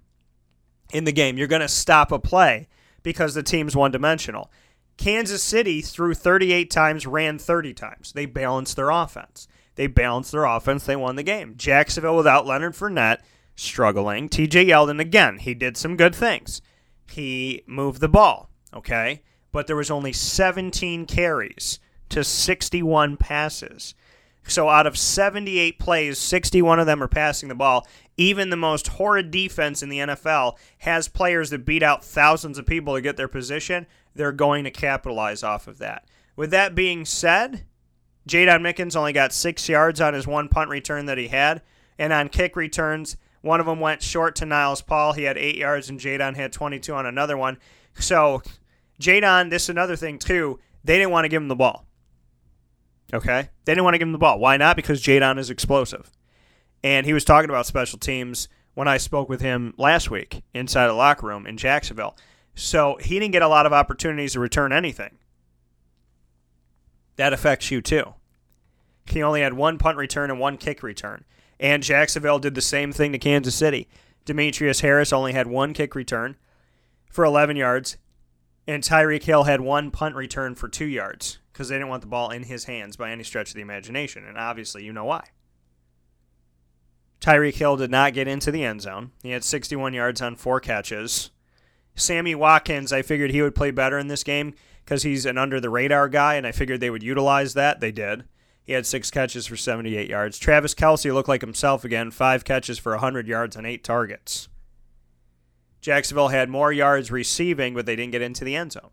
in 0.91 1.03
the 1.03 1.11
game. 1.11 1.37
You're 1.37 1.47
going 1.47 1.61
to 1.61 1.67
stop 1.67 2.11
a 2.11 2.19
play 2.19 2.67
because 3.03 3.33
the 3.33 3.43
team's 3.43 3.75
one 3.75 3.91
dimensional. 3.91 4.51
Kansas 4.97 5.41
City 5.41 5.81
threw 5.81 6.13
38 6.13 6.69
times, 6.69 7.07
ran 7.07 7.39
30 7.39 7.73
times. 7.73 8.11
They 8.11 8.25
balanced 8.25 8.75
their 8.75 8.89
offense. 8.89 9.47
They 9.75 9.87
balanced 9.87 10.33
their 10.33 10.43
offense. 10.43 10.85
They 10.85 10.97
won 10.97 11.15
the 11.15 11.23
game. 11.23 11.53
Jacksonville 11.55 12.17
without 12.17 12.45
Leonard 12.45 12.73
Fournette 12.73 13.19
struggling. 13.59 14.29
TJ 14.29 14.67
Yeldon, 14.67 14.99
again, 14.99 15.37
he 15.39 15.53
did 15.53 15.77
some 15.77 15.97
good 15.97 16.15
things. 16.15 16.61
He 17.07 17.63
moved 17.67 18.01
the 18.01 18.07
ball, 18.07 18.49
okay? 18.73 19.23
But 19.51 19.67
there 19.67 19.75
was 19.75 19.91
only 19.91 20.13
17 20.13 21.05
carries 21.05 21.79
to 22.09 22.23
61 22.23 23.17
passes. 23.17 23.95
So 24.43 24.69
out 24.69 24.87
of 24.87 24.97
78 24.97 25.77
plays, 25.79 26.17
61 26.17 26.79
of 26.79 26.85
them 26.85 27.03
are 27.03 27.07
passing 27.07 27.49
the 27.49 27.55
ball. 27.55 27.87
Even 28.17 28.49
the 28.49 28.55
most 28.55 28.87
horrid 28.87 29.31
defense 29.31 29.83
in 29.83 29.89
the 29.89 29.99
NFL 29.99 30.57
has 30.79 31.07
players 31.07 31.49
that 31.51 31.65
beat 31.65 31.83
out 31.83 32.03
thousands 32.03 32.57
of 32.57 32.65
people 32.65 32.95
to 32.95 33.01
get 33.01 33.17
their 33.17 33.27
position. 33.27 33.85
They're 34.15 34.31
going 34.31 34.63
to 34.63 34.71
capitalize 34.71 35.43
off 35.43 35.67
of 35.67 35.77
that. 35.77 36.05
With 36.35 36.51
that 36.51 36.75
being 36.75 37.05
said, 37.05 37.65
Jaydon 38.27 38.61
Mickens 38.61 38.95
only 38.95 39.13
got 39.13 39.33
six 39.33 39.67
yards 39.69 40.01
on 40.01 40.13
his 40.13 40.27
one 40.27 40.47
punt 40.47 40.69
return 40.69 41.05
that 41.05 41.17
he 41.17 41.27
had. 41.27 41.61
And 41.97 42.13
on 42.13 42.29
kick 42.29 42.55
returns, 42.55 43.17
one 43.41 43.59
of 43.59 43.65
them 43.65 43.79
went 43.79 44.01
short 44.01 44.35
to 44.37 44.45
Niles 44.45 44.81
Paul. 44.81 45.13
He 45.13 45.23
had 45.23 45.37
eight 45.37 45.55
yards, 45.55 45.89
and 45.89 45.99
Jaydon 45.99 46.35
had 46.35 46.51
22 46.51 46.93
on 46.93 47.05
another 47.05 47.37
one. 47.37 47.57
So, 47.97 48.41
Jaydon, 48.99 49.49
this 49.49 49.63
is 49.63 49.69
another 49.69 49.95
thing, 49.95 50.19
too. 50.19 50.59
They 50.83 50.97
didn't 50.97 51.11
want 51.11 51.25
to 51.25 51.29
give 51.29 51.41
him 51.41 51.47
the 51.47 51.55
ball. 51.55 51.85
Okay? 53.13 53.49
They 53.65 53.73
didn't 53.73 53.83
want 53.83 53.95
to 53.95 53.97
give 53.99 54.07
him 54.07 54.13
the 54.13 54.17
ball. 54.17 54.39
Why 54.39 54.57
not? 54.57 54.75
Because 54.75 55.01
Jaydon 55.01 55.37
is 55.37 55.49
explosive. 55.49 56.11
And 56.83 57.05
he 57.05 57.13
was 57.13 57.25
talking 57.25 57.49
about 57.49 57.65
special 57.65 57.99
teams 57.99 58.47
when 58.73 58.87
I 58.87 58.97
spoke 58.97 59.29
with 59.29 59.41
him 59.41 59.73
last 59.77 60.09
week 60.09 60.43
inside 60.53 60.87
the 60.87 60.93
locker 60.93 61.27
room 61.27 61.45
in 61.45 61.57
Jacksonville. 61.57 62.15
So 62.55 62.97
he 63.01 63.19
didn't 63.19 63.33
get 63.33 63.41
a 63.41 63.47
lot 63.47 63.65
of 63.65 63.73
opportunities 63.73 64.33
to 64.33 64.39
return 64.39 64.71
anything. 64.71 65.17
That 67.15 67.33
affects 67.33 67.71
you 67.71 67.81
too. 67.81 68.13
He 69.05 69.23
only 69.23 69.41
had 69.41 69.53
one 69.53 69.77
punt 69.77 69.97
return 69.97 70.29
and 70.29 70.39
one 70.39 70.57
kick 70.57 70.83
return. 70.83 71.25
And 71.59 71.83
Jacksonville 71.83 72.39
did 72.39 72.55
the 72.55 72.61
same 72.61 72.91
thing 72.91 73.11
to 73.11 73.17
Kansas 73.17 73.55
City. 73.55 73.87
Demetrius 74.25 74.81
Harris 74.81 75.11
only 75.11 75.33
had 75.33 75.47
one 75.47 75.73
kick 75.73 75.95
return 75.95 76.37
for 77.09 77.25
11 77.25 77.57
yards, 77.57 77.97
and 78.67 78.83
Tyreek 78.83 79.23
Hill 79.23 79.43
had 79.43 79.61
one 79.61 79.91
punt 79.91 80.15
return 80.15 80.55
for 80.55 80.67
two 80.69 80.85
yards 80.85 81.39
because 81.51 81.69
they 81.69 81.75
didn't 81.75 81.89
want 81.89 82.01
the 82.01 82.07
ball 82.07 82.29
in 82.29 82.43
his 82.43 82.65
hands 82.65 82.95
by 82.95 83.11
any 83.11 83.23
stretch 83.23 83.49
of 83.49 83.55
the 83.55 83.61
imagination. 83.61 84.25
And 84.25 84.37
obviously, 84.37 84.85
you 84.85 84.93
know 84.93 85.05
why. 85.05 85.25
Tyreek 87.19 87.55
Hill 87.55 87.75
did 87.75 87.91
not 87.91 88.13
get 88.13 88.27
into 88.27 88.51
the 88.51 88.63
end 88.63 88.81
zone. 88.81 89.11
He 89.21 89.31
had 89.31 89.43
61 89.43 89.93
yards 89.93 90.21
on 90.21 90.35
four 90.35 90.59
catches. 90.59 91.31
Sammy 91.95 92.33
Watkins, 92.33 92.93
I 92.93 93.01
figured 93.01 93.31
he 93.31 93.41
would 93.41 93.55
play 93.55 93.71
better 93.71 93.99
in 93.99 94.07
this 94.07 94.23
game 94.23 94.53
because 94.85 95.03
he's 95.03 95.25
an 95.25 95.37
under 95.37 95.59
the 95.59 95.69
radar 95.69 96.07
guy, 96.07 96.35
and 96.35 96.47
I 96.47 96.53
figured 96.53 96.79
they 96.79 96.89
would 96.89 97.03
utilize 97.03 97.55
that. 97.55 97.81
They 97.81 97.91
did. 97.91 98.23
He 98.69 98.75
had 98.75 98.85
six 98.85 99.09
catches 99.09 99.47
for 99.47 99.57
78 99.57 100.07
yards. 100.07 100.37
Travis 100.37 100.75
Kelce 100.75 101.11
looked 101.11 101.27
like 101.27 101.41
himself 101.41 101.83
again, 101.83 102.11
five 102.11 102.45
catches 102.45 102.77
for 102.77 102.91
100 102.91 103.27
yards 103.27 103.57
on 103.57 103.65
eight 103.65 103.83
targets. 103.83 104.47
Jacksonville 105.81 106.27
had 106.27 106.51
more 106.51 106.71
yards 106.71 107.09
receiving, 107.09 107.73
but 107.73 107.87
they 107.87 107.95
didn't 107.95 108.11
get 108.11 108.21
into 108.21 108.45
the 108.45 108.55
end 108.55 108.73
zone. 108.73 108.91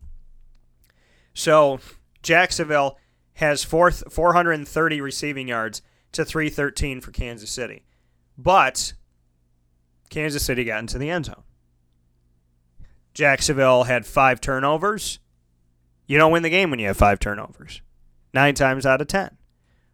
So 1.35 1.79
Jacksonville 2.23 2.97
has 3.35 3.63
four, 3.63 3.91
430 3.91 4.99
receiving 4.99 5.47
yards 5.47 5.83
to 6.13 6.25
313 6.25 6.99
for 6.99 7.11
Kansas 7.11 7.51
City. 7.51 7.85
But 8.35 8.93
Kansas 10.09 10.43
City 10.43 10.63
got 10.63 10.79
into 10.79 10.97
the 10.97 11.11
end 11.11 11.25
zone. 11.25 11.43
Jacksonville 13.13 13.83
had 13.83 14.07
five 14.07 14.41
turnovers. 14.41 15.19
You 16.07 16.17
don't 16.17 16.31
win 16.31 16.41
the 16.41 16.49
game 16.49 16.71
when 16.71 16.79
you 16.79 16.87
have 16.87 16.97
five 16.97 17.19
turnovers. 17.19 17.83
Nine 18.33 18.55
times 18.55 18.83
out 18.83 19.01
of 19.01 19.07
ten. 19.07 19.36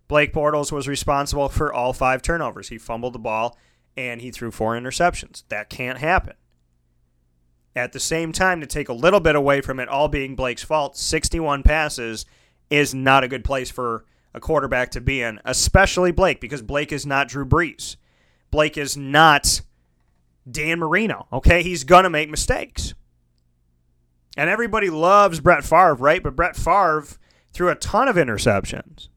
Blake 0.08 0.34
Bortles 0.34 0.72
was 0.72 0.88
responsible 0.88 1.50
for 1.50 1.74
all 1.74 1.94
five 1.94 2.22
turnovers. 2.22 2.70
He 2.70 2.78
fumbled 2.78 3.14
the 3.14 3.20
ball 3.20 3.58
and 3.96 4.22
he 4.22 4.32
threw 4.32 4.52
four 4.52 4.76
interceptions. 4.76 5.44
That 5.50 5.70
can't 5.70 6.00
happen. 6.00 6.34
At 7.76 7.92
the 7.92 8.00
same 8.00 8.32
time, 8.32 8.62
to 8.62 8.68
take 8.68 8.90
a 8.90 8.94
little 8.94 9.20
bit 9.20 9.36
away 9.36 9.62
from 9.62 9.80
it 9.80 9.90
all 9.90 10.08
being 10.08 10.36
Blake's 10.36 10.64
fault, 10.64 10.96
61 10.96 11.64
passes 11.64 12.26
is 12.70 12.94
not 12.94 13.24
a 13.24 13.28
good 13.28 13.44
place 13.44 13.72
for 13.72 14.06
a 14.34 14.40
quarterback 14.40 14.92
to 14.92 15.02
be 15.02 15.22
in, 15.22 15.40
especially 15.46 16.12
Blake, 16.12 16.40
because 16.40 16.62
Blake 16.62 16.92
is 16.92 17.06
not 17.06 17.28
Drew 17.28 17.46
Brees. 17.46 17.96
Blake 18.52 18.78
is 18.78 18.96
not 18.96 19.62
Dan 20.50 20.80
Marino, 20.80 21.28
okay? 21.32 21.64
He's 21.64 21.84
going 21.84 22.04
to 22.04 22.10
make 22.10 22.30
mistakes. 22.30 22.94
And 24.36 24.50
everybody 24.50 24.90
loves 24.90 25.40
Brett 25.40 25.64
Favre, 25.64 25.96
right? 25.96 26.22
But 26.22 26.36
Brett 26.36 26.56
Favre 26.56 27.06
threw 27.52 27.70
a 27.70 27.76
ton 27.76 28.08
of 28.08 28.16
interceptions. 28.16 29.10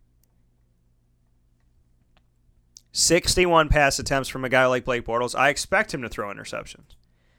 61 2.96 3.68
pass 3.68 3.98
attempts 3.98 4.30
from 4.30 4.42
a 4.42 4.48
guy 4.48 4.64
like 4.64 4.86
Blake 4.86 5.04
Bortles. 5.04 5.38
I 5.38 5.50
expect 5.50 5.92
him 5.92 6.00
to 6.00 6.08
throw 6.08 6.32
interceptions. 6.32 6.96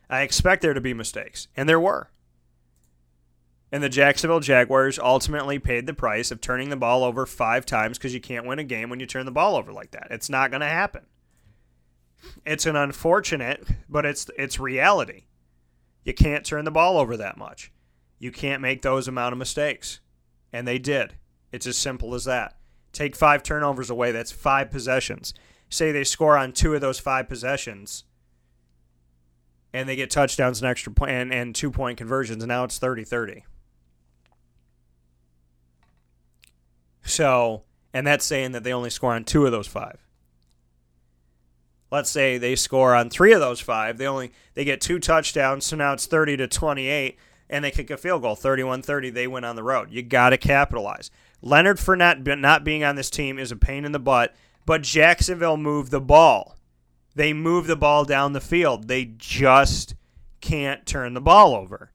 I 0.07 0.21
expect 0.21 0.61
there 0.61 0.75
to 0.75 0.81
be 0.81 0.93
mistakes, 0.93 1.47
and 1.57 1.67
there 1.67 1.79
were. 1.79 2.11
And 3.71 3.81
the 3.81 3.89
Jacksonville 3.89 4.39
Jaguars 4.39 4.99
ultimately 4.99 5.57
paid 5.57 5.87
the 5.87 5.95
price 5.95 6.29
of 6.29 6.41
turning 6.41 6.69
the 6.69 6.75
ball 6.75 7.03
over 7.03 7.25
five 7.25 7.65
times 7.65 7.97
because 7.97 8.13
you 8.13 8.21
can't 8.21 8.45
win 8.45 8.59
a 8.59 8.63
game 8.63 8.91
when 8.91 8.99
you 8.99 9.07
turn 9.07 9.25
the 9.25 9.31
ball 9.31 9.55
over 9.55 9.73
like 9.73 9.89
that. 9.91 10.09
It's 10.11 10.29
not 10.29 10.51
going 10.51 10.61
to 10.61 10.67
happen. 10.67 11.07
It's 12.45 12.67
an 12.67 12.75
unfortunate, 12.75 13.67
but 13.89 14.05
it's 14.05 14.29
it's 14.37 14.59
reality. 14.59 15.23
You 16.03 16.13
can't 16.13 16.45
turn 16.45 16.65
the 16.65 16.71
ball 16.71 16.99
over 16.99 17.17
that 17.17 17.35
much. 17.35 17.71
You 18.19 18.31
can't 18.31 18.61
make 18.61 18.83
those 18.83 19.07
amount 19.07 19.33
of 19.33 19.39
mistakes. 19.39 20.01
And 20.53 20.67
they 20.67 20.77
did. 20.77 21.15
It's 21.51 21.65
as 21.65 21.77
simple 21.77 22.13
as 22.13 22.25
that. 22.25 22.56
Take 22.97 23.15
five 23.15 23.43
turnovers 23.43 23.91
away, 23.91 24.11
that's 24.11 24.31
five 24.31 24.71
possessions. 24.71 25.35
Say 25.69 25.91
they 25.91 26.03
score 26.03 26.35
on 26.35 26.51
two 26.51 26.73
of 26.73 26.81
those 26.81 26.97
five 26.97 27.29
possessions 27.29 28.05
and 29.71 29.87
they 29.87 29.95
get 29.95 30.09
touchdowns 30.09 30.63
and 30.63 30.67
extra 30.67 30.91
point 30.91 31.11
and, 31.11 31.31
and 31.31 31.53
two 31.53 31.69
point 31.69 31.99
conversions, 31.99 32.41
and 32.41 32.47
now 32.47 32.63
it's 32.63 32.79
30 32.79 33.03
30. 33.03 33.45
So, 37.03 37.65
and 37.93 38.07
that's 38.07 38.25
saying 38.25 38.53
that 38.53 38.63
they 38.63 38.73
only 38.73 38.89
score 38.89 39.13
on 39.13 39.25
two 39.25 39.45
of 39.45 39.51
those 39.51 39.67
five 39.67 40.03
let's 41.91 42.09
say 42.09 42.39
they 42.39 42.55
score 42.55 42.95
on 42.95 43.11
three 43.11 43.31
of 43.31 43.39
those 43.39 43.61
five 43.61 43.97
they 43.97 44.07
only 44.07 44.33
they 44.55 44.65
get 44.65 44.81
two 44.81 44.99
touchdowns 44.99 45.65
so 45.65 45.75
now 45.75 45.93
it's 45.93 46.05
30 46.05 46.35
to 46.35 46.47
28 46.47 47.17
and 47.49 47.63
they 47.63 47.71
kick 47.71 47.89
a 47.89 47.95
field 47.95 48.21
goal 48.21 48.35
31-30 48.35 49.13
they 49.13 49.25
win 49.25 49.45
on 49.45 49.55
the 49.55 49.63
road 49.63 49.89
you 49.89 50.01
got 50.01 50.31
to 50.31 50.37
capitalize 50.37 51.09
leonard 51.41 51.77
Fournette 51.77 52.39
not 52.39 52.63
being 52.63 52.83
on 52.83 52.95
this 52.95 53.09
team 53.09 53.37
is 53.37 53.51
a 53.51 53.55
pain 53.55 53.85
in 53.85 53.91
the 53.91 53.99
butt 53.99 54.35
but 54.65 54.81
jacksonville 54.81 55.57
moved 55.57 55.91
the 55.91 56.01
ball 56.01 56.57
they 57.15 57.33
move 57.33 57.67
the 57.67 57.75
ball 57.75 58.05
down 58.05 58.33
the 58.33 58.41
field 58.41 58.87
they 58.87 59.05
just 59.05 59.95
can't 60.41 60.85
turn 60.85 61.13
the 61.13 61.21
ball 61.21 61.55
over 61.55 61.91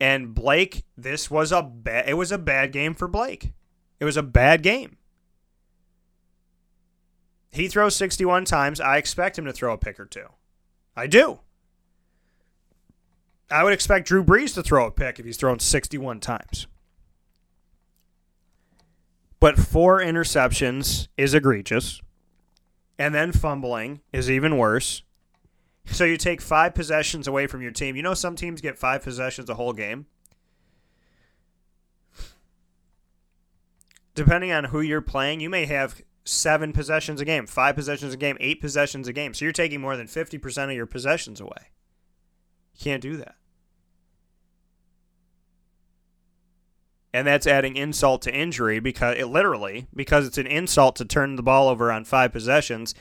and 0.00 0.34
blake 0.34 0.84
this 0.96 1.30
was 1.30 1.52
a 1.52 1.62
bad 1.62 2.08
it 2.08 2.14
was 2.14 2.32
a 2.32 2.38
bad 2.38 2.72
game 2.72 2.94
for 2.94 3.08
blake 3.08 3.52
it 4.00 4.04
was 4.04 4.16
a 4.16 4.22
bad 4.22 4.62
game 4.62 4.96
he 7.52 7.68
throws 7.68 7.94
61 7.94 8.46
times. 8.46 8.80
I 8.80 8.96
expect 8.96 9.38
him 9.38 9.44
to 9.44 9.52
throw 9.52 9.74
a 9.74 9.78
pick 9.78 10.00
or 10.00 10.06
two. 10.06 10.26
I 10.96 11.06
do. 11.06 11.40
I 13.50 13.62
would 13.62 13.74
expect 13.74 14.08
Drew 14.08 14.24
Brees 14.24 14.54
to 14.54 14.62
throw 14.62 14.86
a 14.86 14.90
pick 14.90 15.18
if 15.18 15.26
he's 15.26 15.36
thrown 15.36 15.58
61 15.58 16.20
times. 16.20 16.66
But 19.42 19.58
four 19.58 19.98
interceptions 19.98 21.08
is 21.16 21.34
egregious. 21.34 22.00
And 22.96 23.12
then 23.12 23.32
fumbling 23.32 24.00
is 24.12 24.30
even 24.30 24.56
worse. 24.56 25.02
So 25.84 26.04
you 26.04 26.16
take 26.16 26.40
five 26.40 26.76
possessions 26.76 27.26
away 27.26 27.48
from 27.48 27.60
your 27.60 27.72
team. 27.72 27.96
You 27.96 28.04
know, 28.04 28.14
some 28.14 28.36
teams 28.36 28.60
get 28.60 28.78
five 28.78 29.02
possessions 29.02 29.50
a 29.50 29.54
whole 29.54 29.72
game. 29.72 30.06
Depending 34.14 34.52
on 34.52 34.66
who 34.66 34.80
you're 34.80 35.00
playing, 35.00 35.40
you 35.40 35.50
may 35.50 35.66
have 35.66 36.00
seven 36.24 36.72
possessions 36.72 37.20
a 37.20 37.24
game, 37.24 37.48
five 37.48 37.74
possessions 37.74 38.14
a 38.14 38.16
game, 38.16 38.36
eight 38.38 38.60
possessions 38.60 39.08
a 39.08 39.12
game. 39.12 39.34
So 39.34 39.44
you're 39.44 39.50
taking 39.50 39.80
more 39.80 39.96
than 39.96 40.06
50% 40.06 40.64
of 40.66 40.76
your 40.76 40.86
possessions 40.86 41.40
away. 41.40 41.70
You 42.74 42.84
can't 42.84 43.02
do 43.02 43.16
that. 43.16 43.34
And 47.14 47.26
that's 47.26 47.46
adding 47.46 47.76
insult 47.76 48.22
to 48.22 48.34
injury 48.34 48.80
because 48.80 49.18
it 49.18 49.26
literally, 49.26 49.86
because 49.94 50.26
it's 50.26 50.38
an 50.38 50.46
insult 50.46 50.96
to 50.96 51.04
turn 51.04 51.36
the 51.36 51.42
ball 51.42 51.68
over 51.68 51.92
on 51.92 52.04
five 52.04 52.32
possessions 52.32 52.94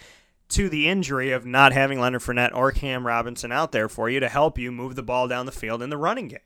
to 0.50 0.68
the 0.68 0.90
injury 0.90 1.32
of 1.32 1.46
not 1.46 1.72
having 1.72 2.00
Leonard 2.00 2.22
Fournette 2.22 2.54
or 2.54 2.72
Cam 2.74 3.08
Robinson 3.08 3.54
out 3.54 3.72
there 3.72 3.88
for 3.88 4.10
you 4.10 4.20
to 4.20 4.28
help 4.28 4.58
you 4.58 4.72
move 4.72 4.96
the 4.96 5.04
ball 5.04 5.30
down 5.30 5.46
the 5.46 5.52
field 5.52 5.82
in 5.82 5.90
the 5.90 5.98
running 5.98 6.28
game. 6.28 6.40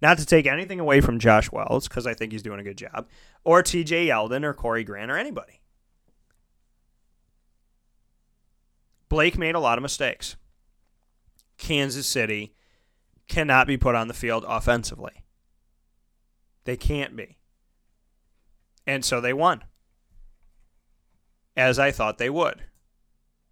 Not 0.00 0.18
to 0.18 0.26
take 0.26 0.46
anything 0.46 0.78
away 0.78 1.00
from 1.00 1.18
Josh 1.18 1.50
Wells, 1.50 1.88
because 1.88 2.06
I 2.06 2.14
think 2.14 2.32
he's 2.32 2.42
doing 2.42 2.60
a 2.60 2.64
good 2.64 2.76
job, 2.76 3.08
or 3.44 3.62
TJ 3.62 4.06
Yeldon 4.06 4.44
or 4.44 4.54
Corey 4.54 4.84
Grant 4.84 5.10
or 5.10 5.16
anybody. 5.16 5.60
Blake 9.08 9.38
made 9.38 9.54
a 9.54 9.60
lot 9.60 9.78
of 9.78 9.82
mistakes. 9.82 10.36
Kansas 11.56 12.06
City 12.06 12.54
cannot 13.26 13.66
be 13.66 13.76
put 13.76 13.94
on 13.94 14.08
the 14.08 14.14
field 14.14 14.44
offensively. 14.46 15.24
They 16.68 16.76
can't 16.76 17.16
be. 17.16 17.38
And 18.86 19.02
so 19.02 19.22
they 19.22 19.32
won. 19.32 19.64
As 21.56 21.78
I 21.78 21.90
thought 21.90 22.18
they 22.18 22.28
would. 22.28 22.62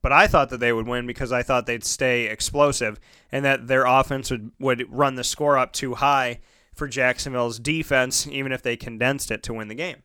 But 0.02 0.12
I 0.12 0.26
thought 0.26 0.50
that 0.50 0.60
they 0.60 0.70
would 0.70 0.86
win 0.86 1.06
because 1.06 1.32
I 1.32 1.42
thought 1.42 1.64
they'd 1.64 1.82
stay 1.82 2.26
explosive 2.26 3.00
and 3.32 3.42
that 3.42 3.68
their 3.68 3.86
offense 3.86 4.30
would, 4.30 4.50
would 4.60 4.92
run 4.92 5.14
the 5.14 5.24
score 5.24 5.56
up 5.56 5.72
too 5.72 5.94
high 5.94 6.40
for 6.74 6.88
Jacksonville's 6.88 7.58
defense, 7.58 8.26
even 8.26 8.52
if 8.52 8.60
they 8.60 8.76
condensed 8.76 9.30
it 9.30 9.42
to 9.44 9.54
win 9.54 9.68
the 9.68 9.74
game. 9.74 10.02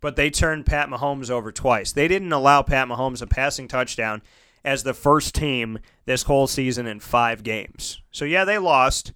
But 0.00 0.14
they 0.14 0.30
turned 0.30 0.66
Pat 0.66 0.88
Mahomes 0.88 1.32
over 1.32 1.50
twice. 1.50 1.90
They 1.90 2.06
didn't 2.06 2.32
allow 2.32 2.62
Pat 2.62 2.86
Mahomes 2.86 3.22
a 3.22 3.26
passing 3.26 3.66
touchdown 3.66 4.22
as 4.64 4.84
the 4.84 4.94
first 4.94 5.34
team 5.34 5.80
this 6.04 6.22
whole 6.22 6.46
season 6.46 6.86
in 6.86 7.00
five 7.00 7.42
games. 7.42 8.00
So, 8.12 8.24
yeah, 8.24 8.44
they 8.44 8.58
lost, 8.58 9.12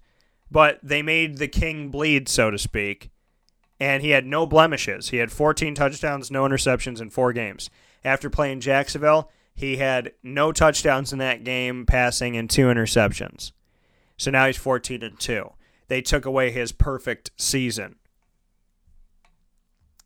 but 0.51 0.79
they 0.83 1.01
made 1.01 1.37
the 1.37 1.47
king 1.47 1.89
bleed, 1.89 2.27
so 2.27 2.51
to 2.51 2.57
speak. 2.57 3.11
And 3.79 4.03
he 4.03 4.09
had 4.09 4.25
no 4.25 4.45
blemishes. 4.45 5.09
He 5.09 5.17
had 5.17 5.31
14 5.31 5.73
touchdowns, 5.75 6.29
no 6.29 6.43
interceptions 6.43 6.99
in 6.99 7.09
four 7.09 7.31
games. 7.31 7.69
After 8.03 8.29
playing 8.29 8.59
Jacksonville, 8.59 9.31
he 9.55 9.77
had 9.77 10.13
no 10.21 10.51
touchdowns 10.51 11.13
in 11.13 11.19
that 11.19 11.43
game, 11.43 11.85
passing, 11.85 12.35
and 12.35 12.49
two 12.49 12.67
interceptions. 12.67 13.51
So 14.17 14.31
now 14.31 14.47
he's 14.47 14.57
14 14.57 15.01
and 15.01 15.19
2 15.19 15.51
they 15.89 16.01
took 16.01 16.25
away 16.25 16.51
his 16.51 16.71
perfect 16.71 17.31
season. 17.35 17.95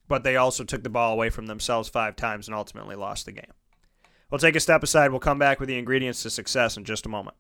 But 0.08 0.24
they 0.24 0.36
also 0.36 0.64
took 0.64 0.84
the 0.84 0.90
ball 0.90 1.14
away 1.14 1.30
from 1.30 1.46
themselves 1.46 1.90
five 1.90 2.16
times 2.16 2.48
and 2.48 2.56
ultimately 2.56 2.96
lost 2.96 3.26
the 3.26 3.32
game. 3.32 3.52
We'll 4.32 4.40
take 4.40 4.56
a 4.56 4.60
step 4.60 4.82
aside. 4.82 5.12
We'll 5.12 5.20
come 5.20 5.40
back 5.40 5.60
with 5.60 5.70
the 5.70 5.78
ingredients 5.78 6.24
to 6.24 6.30
success 6.30 6.76
in 6.76 6.86
just 6.86 7.06
a 7.06 7.10
moment. 7.10 7.38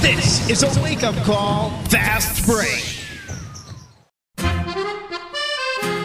This 0.00 0.48
is 0.48 0.62
a 0.62 0.82
wake 0.82 1.02
up 1.02 1.14
call, 1.24 1.70
fast 1.88 2.46
break. 2.46 2.96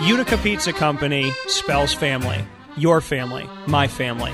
Utica 0.04 0.38
Pizza 0.38 0.74
Company 0.74 1.32
spells 1.48 1.94
family. 1.94 2.46
Your 2.78 3.00
family, 3.00 3.50
my 3.68 3.88
family 3.88 4.34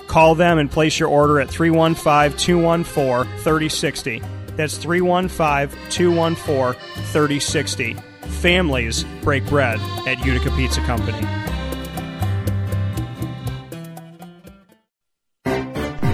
Call 0.11 0.35
them 0.35 0.59
and 0.59 0.69
place 0.69 0.99
your 0.99 1.07
order 1.07 1.39
at 1.39 1.49
315 1.49 2.37
214 2.37 3.31
3060. 3.37 4.21
That's 4.57 4.75
315 4.75 5.89
214 5.89 6.81
3060. 7.13 7.93
Families 8.41 9.05
break 9.21 9.45
bread 9.45 9.79
at 10.05 10.19
Utica 10.25 10.51
Pizza 10.57 10.81
Company. 10.81 11.21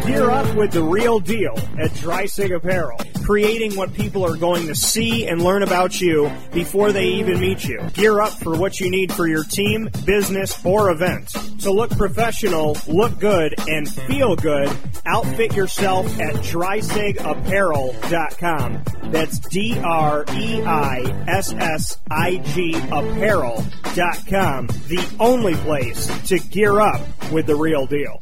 Gear 0.06 0.30
up 0.30 0.56
with 0.56 0.70
the 0.74 0.84
real 0.84 1.20
deal 1.20 1.58
at 1.80 1.90
Dreissig 1.94 2.56
Apparel, 2.56 3.00
creating 3.28 3.76
what 3.76 3.94
people 3.94 4.26
are 4.26 4.38
going 4.38 4.66
to 4.68 4.74
see 4.74 5.28
and 5.28 5.44
learn 5.44 5.62
about 5.62 6.00
you 6.00 6.32
before 6.54 6.94
they 6.94 7.08
even 7.08 7.42
meet 7.42 7.62
you. 7.62 7.78
Gear 7.92 8.22
up 8.22 8.32
for 8.32 8.58
what 8.58 8.80
you 8.80 8.90
need 8.90 9.12
for 9.12 9.28
your 9.28 9.44
team, 9.44 9.90
business, 10.06 10.66
or 10.66 10.92
event. 10.92 11.28
To 11.60 11.70
look 11.70 11.92
professional, 11.92 12.78
look 12.88 13.20
good, 13.20 13.54
and 13.68 13.86
feel 13.86 14.38
good, 14.38 14.72
outfit 15.06 15.58
yourself 15.58 16.08
at 16.22 16.36
dreissigapparel.com. 16.36 18.84
That's 19.12 19.40
D 19.40 19.78
R 19.78 20.24
E 20.34 20.62
I 20.62 21.26
S 21.28 21.52
S 21.52 21.98
I 22.10 22.38
G 22.38 22.76
apparel.com. 22.76 24.68
The 24.68 25.16
only 25.20 25.56
place 25.56 26.30
to 26.30 26.40
gear 26.40 26.80
up 26.80 27.02
with 27.34 27.48
the 27.48 27.58
real 27.58 27.88
deal. 27.88 28.22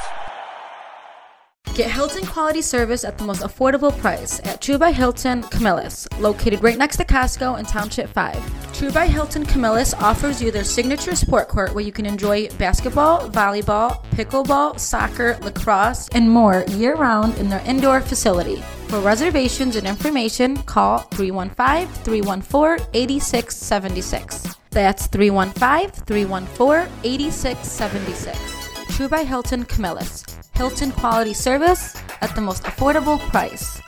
Get 1.81 1.89
Hilton 1.89 2.27
quality 2.27 2.61
service 2.61 3.03
at 3.03 3.17
the 3.17 3.23
most 3.23 3.41
affordable 3.41 3.91
price 3.97 4.39
at 4.43 4.61
True 4.61 4.77
by 4.77 4.91
Hilton 4.91 5.41
Camillus, 5.41 6.07
located 6.19 6.61
right 6.61 6.77
next 6.77 6.97
to 6.97 7.03
Costco 7.03 7.57
in 7.57 7.65
Township 7.65 8.07
5. 8.09 8.71
True 8.77 8.91
by 8.91 9.07
Hilton 9.07 9.43
Camillus 9.43 9.95
offers 9.95 10.39
you 10.43 10.51
their 10.51 10.63
signature 10.63 11.15
sport 11.15 11.47
court 11.47 11.73
where 11.73 11.83
you 11.83 11.91
can 11.91 12.05
enjoy 12.05 12.47
basketball, 12.59 13.27
volleyball, 13.31 14.05
pickleball, 14.11 14.79
soccer, 14.79 15.39
lacrosse, 15.41 16.07
and 16.09 16.29
more 16.29 16.65
year 16.67 16.93
round 16.93 17.35
in 17.39 17.49
their 17.49 17.63
indoor 17.65 17.99
facility. 17.99 18.57
For 18.87 18.99
reservations 18.99 19.75
and 19.75 19.87
information, 19.87 20.57
call 20.57 20.99
315 20.99 21.87
314 22.03 22.85
8676. 22.93 24.55
That's 24.69 25.07
315 25.07 26.05
314 26.05 26.93
8676. 27.03 28.60
True 29.01 29.09
by 29.09 29.23
Hilton 29.23 29.65
Camillus. 29.65 30.23
Hilton 30.53 30.91
quality 30.91 31.33
service 31.33 31.99
at 32.21 32.35
the 32.35 32.41
most 32.41 32.65
affordable 32.65 33.17
price. 33.17 33.81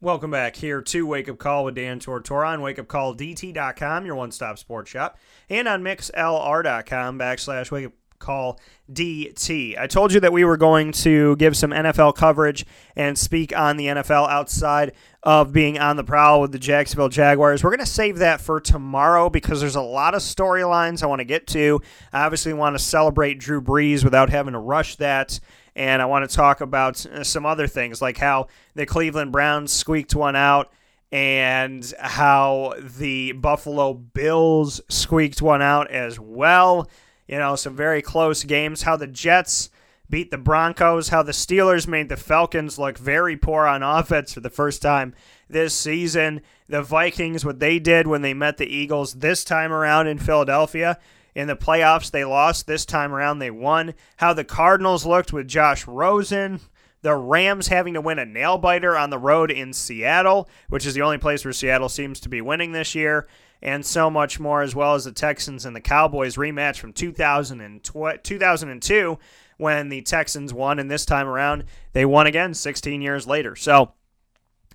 Welcome 0.00 0.32
back 0.32 0.56
here 0.56 0.82
to 0.82 1.06
Wake 1.06 1.28
Up 1.28 1.38
Call 1.38 1.66
with 1.66 1.76
Dan 1.76 2.00
Tortora 2.00 2.48
on 2.48 2.58
wakeupcalldt.com, 2.58 4.04
your 4.04 4.16
one 4.16 4.32
stop 4.32 4.58
sports 4.58 4.90
shop, 4.90 5.16
and 5.48 5.68
on 5.68 5.84
mixlr.com 5.84 7.16
backslash 7.16 7.70
wake 7.70 7.86
up 7.86 7.92
call 8.20 8.60
DT. 8.92 9.76
I 9.76 9.86
told 9.88 10.12
you 10.12 10.20
that 10.20 10.32
we 10.32 10.44
were 10.44 10.56
going 10.56 10.92
to 10.92 11.34
give 11.36 11.56
some 11.56 11.70
NFL 11.70 12.14
coverage 12.14 12.64
and 12.94 13.18
speak 13.18 13.56
on 13.56 13.76
the 13.76 13.86
NFL 13.86 14.28
outside 14.28 14.92
of 15.22 15.52
being 15.52 15.78
on 15.78 15.96
the 15.96 16.04
prowl 16.04 16.40
with 16.40 16.52
the 16.52 16.58
Jacksonville 16.58 17.08
Jaguars. 17.08 17.64
We're 17.64 17.70
going 17.70 17.80
to 17.80 17.86
save 17.86 18.18
that 18.18 18.40
for 18.40 18.60
tomorrow 18.60 19.28
because 19.28 19.60
there's 19.60 19.76
a 19.76 19.82
lot 19.82 20.14
of 20.14 20.22
storylines 20.22 21.02
I 21.02 21.06
want 21.06 21.20
to 21.20 21.24
get 21.24 21.46
to. 21.48 21.80
I 22.12 22.22
obviously 22.24 22.52
want 22.52 22.76
to 22.76 22.82
celebrate 22.82 23.40
Drew 23.40 23.60
Brees 23.60 24.04
without 24.04 24.30
having 24.30 24.52
to 24.52 24.60
rush 24.60 24.96
that. 24.96 25.40
And 25.74 26.02
I 26.02 26.06
want 26.06 26.28
to 26.28 26.34
talk 26.34 26.60
about 26.60 27.04
uh, 27.06 27.24
some 27.24 27.46
other 27.46 27.66
things 27.66 28.02
like 28.02 28.18
how 28.18 28.48
the 28.74 28.86
Cleveland 28.86 29.32
Browns 29.32 29.72
squeaked 29.72 30.14
one 30.14 30.36
out 30.36 30.72
and 31.12 31.92
how 31.98 32.74
the 32.78 33.32
Buffalo 33.32 33.94
Bills 33.94 34.80
squeaked 34.88 35.42
one 35.42 35.62
out 35.62 35.90
as 35.90 36.20
well. 36.20 36.88
You 37.30 37.38
know, 37.38 37.54
some 37.54 37.76
very 37.76 38.02
close 38.02 38.42
games. 38.42 38.82
How 38.82 38.96
the 38.96 39.06
Jets 39.06 39.70
beat 40.10 40.32
the 40.32 40.36
Broncos, 40.36 41.10
how 41.10 41.22
the 41.22 41.30
Steelers 41.30 41.86
made 41.86 42.08
the 42.08 42.16
Falcons 42.16 42.76
look 42.76 42.98
very 42.98 43.36
poor 43.36 43.66
on 43.66 43.84
offense 43.84 44.34
for 44.34 44.40
the 44.40 44.50
first 44.50 44.82
time 44.82 45.14
this 45.48 45.72
season. 45.72 46.40
The 46.68 46.82
Vikings, 46.82 47.44
what 47.44 47.60
they 47.60 47.78
did 47.78 48.08
when 48.08 48.22
they 48.22 48.34
met 48.34 48.56
the 48.56 48.66
Eagles 48.66 49.14
this 49.14 49.44
time 49.44 49.72
around 49.72 50.08
in 50.08 50.18
Philadelphia. 50.18 50.98
In 51.32 51.46
the 51.46 51.54
playoffs, 51.54 52.10
they 52.10 52.24
lost. 52.24 52.66
This 52.66 52.84
time 52.84 53.12
around, 53.14 53.38
they 53.38 53.52
won. 53.52 53.94
How 54.16 54.32
the 54.32 54.42
Cardinals 54.42 55.06
looked 55.06 55.32
with 55.32 55.46
Josh 55.46 55.86
Rosen. 55.86 56.58
The 57.02 57.14
Rams 57.14 57.68
having 57.68 57.94
to 57.94 58.00
win 58.00 58.18
a 58.18 58.26
nail 58.26 58.58
biter 58.58 58.96
on 58.96 59.10
the 59.10 59.18
road 59.18 59.52
in 59.52 59.72
Seattle, 59.72 60.48
which 60.68 60.84
is 60.84 60.94
the 60.94 61.02
only 61.02 61.18
place 61.18 61.44
where 61.44 61.52
Seattle 61.52 61.88
seems 61.88 62.18
to 62.20 62.28
be 62.28 62.40
winning 62.40 62.72
this 62.72 62.96
year 62.96 63.28
and 63.62 63.84
so 63.84 64.10
much 64.10 64.40
more, 64.40 64.62
as 64.62 64.74
well 64.74 64.94
as 64.94 65.04
the 65.04 65.12
Texans 65.12 65.64
and 65.64 65.76
the 65.76 65.80
Cowboys 65.80 66.36
rematch 66.36 66.78
from 66.78 66.92
2002 66.92 69.18
when 69.56 69.88
the 69.90 70.02
Texans 70.02 70.54
won, 70.54 70.78
and 70.78 70.90
this 70.90 71.04
time 71.04 71.28
around 71.28 71.64
they 71.92 72.04
won 72.04 72.26
again 72.26 72.54
16 72.54 73.02
years 73.02 73.26
later. 73.26 73.54
So 73.54 73.92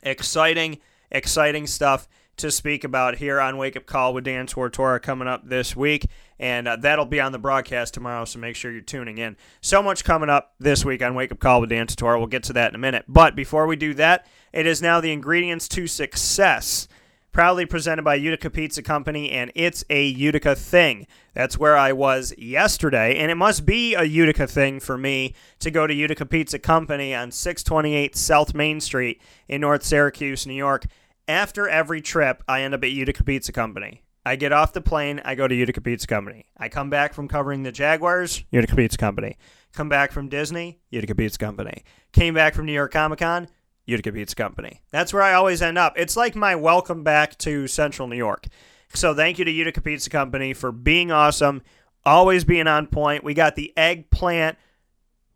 exciting, 0.03 0.79
exciting 1.11 1.67
stuff 1.67 2.07
to 2.37 2.51
speak 2.51 2.83
about 2.83 3.15
here 3.15 3.39
on 3.39 3.57
Wake 3.57 3.77
Up 3.77 3.85
Call 3.85 4.13
with 4.13 4.25
Dan 4.25 4.45
Tortora 4.45 5.01
coming 5.01 5.27
up 5.27 5.47
this 5.47 5.75
week, 5.75 6.05
and 6.37 6.67
uh, 6.67 6.75
that'll 6.75 7.05
be 7.05 7.21
on 7.21 7.31
the 7.31 7.39
broadcast 7.39 7.93
tomorrow. 7.93 8.25
So 8.25 8.39
make 8.39 8.55
sure 8.55 8.71
you're 8.71 8.81
tuning 8.81 9.17
in. 9.17 9.37
So 9.61 9.81
much 9.81 10.03
coming 10.03 10.29
up 10.29 10.53
this 10.59 10.83
week 10.83 11.01
on 11.01 11.15
Wake 11.15 11.31
Up 11.31 11.39
Call 11.39 11.61
with 11.61 11.69
Dan 11.69 11.87
Tortora. 11.87 12.17
We'll 12.17 12.27
get 12.27 12.43
to 12.43 12.53
that 12.53 12.71
in 12.71 12.75
a 12.75 12.79
minute. 12.79 13.05
But 13.07 13.35
before 13.35 13.67
we 13.67 13.75
do 13.75 13.93
that, 13.95 14.25
it 14.51 14.67
is 14.67 14.81
now 14.81 14.99
the 14.99 15.13
ingredients 15.13 15.67
to 15.69 15.87
success 15.87 16.87
proudly 17.35 17.65
presented 17.65 18.01
by 18.01 18.15
Utica 18.15 18.49
Pizza 18.49 18.81
Company, 18.81 19.29
and 19.29 19.51
it's 19.55 19.83
a 19.89 20.05
Utica 20.05 20.55
thing. 20.55 21.05
That's 21.33 21.57
where 21.57 21.75
I 21.75 21.91
was 21.91 22.33
yesterday, 22.37 23.17
and 23.17 23.29
it 23.29 23.35
must 23.35 23.65
be 23.65 23.93
a 23.93 24.05
Utica 24.05 24.47
thing 24.47 24.79
for 24.79 24.97
me 24.97 25.35
to 25.59 25.69
go 25.69 25.85
to 25.85 25.93
Utica 25.93 26.25
Pizza 26.25 26.59
Company 26.59 27.13
on 27.13 27.31
628 27.31 28.15
South 28.15 28.53
Main 28.53 28.79
Street 28.79 29.21
in 29.49 29.59
North 29.59 29.83
Syracuse, 29.83 30.47
New 30.47 30.53
York. 30.53 30.85
After 31.27 31.67
every 31.67 32.01
trip, 32.01 32.41
I 32.47 32.61
end 32.61 32.73
up 32.73 32.85
at 32.85 32.91
Utica 32.91 33.25
Pizza 33.25 33.51
Company. 33.51 34.05
I 34.25 34.37
get 34.37 34.53
off 34.53 34.71
the 34.71 34.79
plane, 34.79 35.21
I 35.25 35.35
go 35.35 35.45
to 35.45 35.53
Utica 35.53 35.81
Pizza 35.81 36.07
Company. 36.07 36.45
I 36.55 36.69
come 36.69 36.89
back 36.89 37.13
from 37.13 37.27
covering 37.27 37.63
the 37.63 37.71
Jaguars, 37.73 38.45
Utica 38.49 38.77
Pizza 38.77 38.97
Company. 38.97 39.37
Come 39.73 39.89
back 39.89 40.13
from 40.13 40.29
Disney, 40.29 40.79
Utica 40.89 41.15
Pizza 41.15 41.37
Company. 41.37 41.83
Came 42.13 42.33
back 42.33 42.55
from 42.55 42.65
New 42.65 42.71
York 42.71 42.93
Comic 42.93 43.19
Con, 43.19 43.49
Utica 43.85 44.11
Pizza 44.11 44.35
Company. 44.35 44.81
That's 44.91 45.13
where 45.13 45.21
I 45.23 45.33
always 45.33 45.61
end 45.61 45.77
up. 45.77 45.93
It's 45.97 46.17
like 46.17 46.35
my 46.35 46.55
welcome 46.55 47.03
back 47.03 47.37
to 47.39 47.67
Central 47.67 48.07
New 48.07 48.17
York. 48.17 48.47
So 48.93 49.13
thank 49.13 49.37
you 49.39 49.45
to 49.45 49.51
Utica 49.51 49.81
Pizza 49.81 50.09
Company 50.09 50.53
for 50.53 50.71
being 50.71 51.11
awesome, 51.11 51.61
always 52.05 52.43
being 52.43 52.67
on 52.67 52.87
point. 52.87 53.23
We 53.23 53.33
got 53.33 53.55
the 53.55 53.73
eggplant 53.77 54.57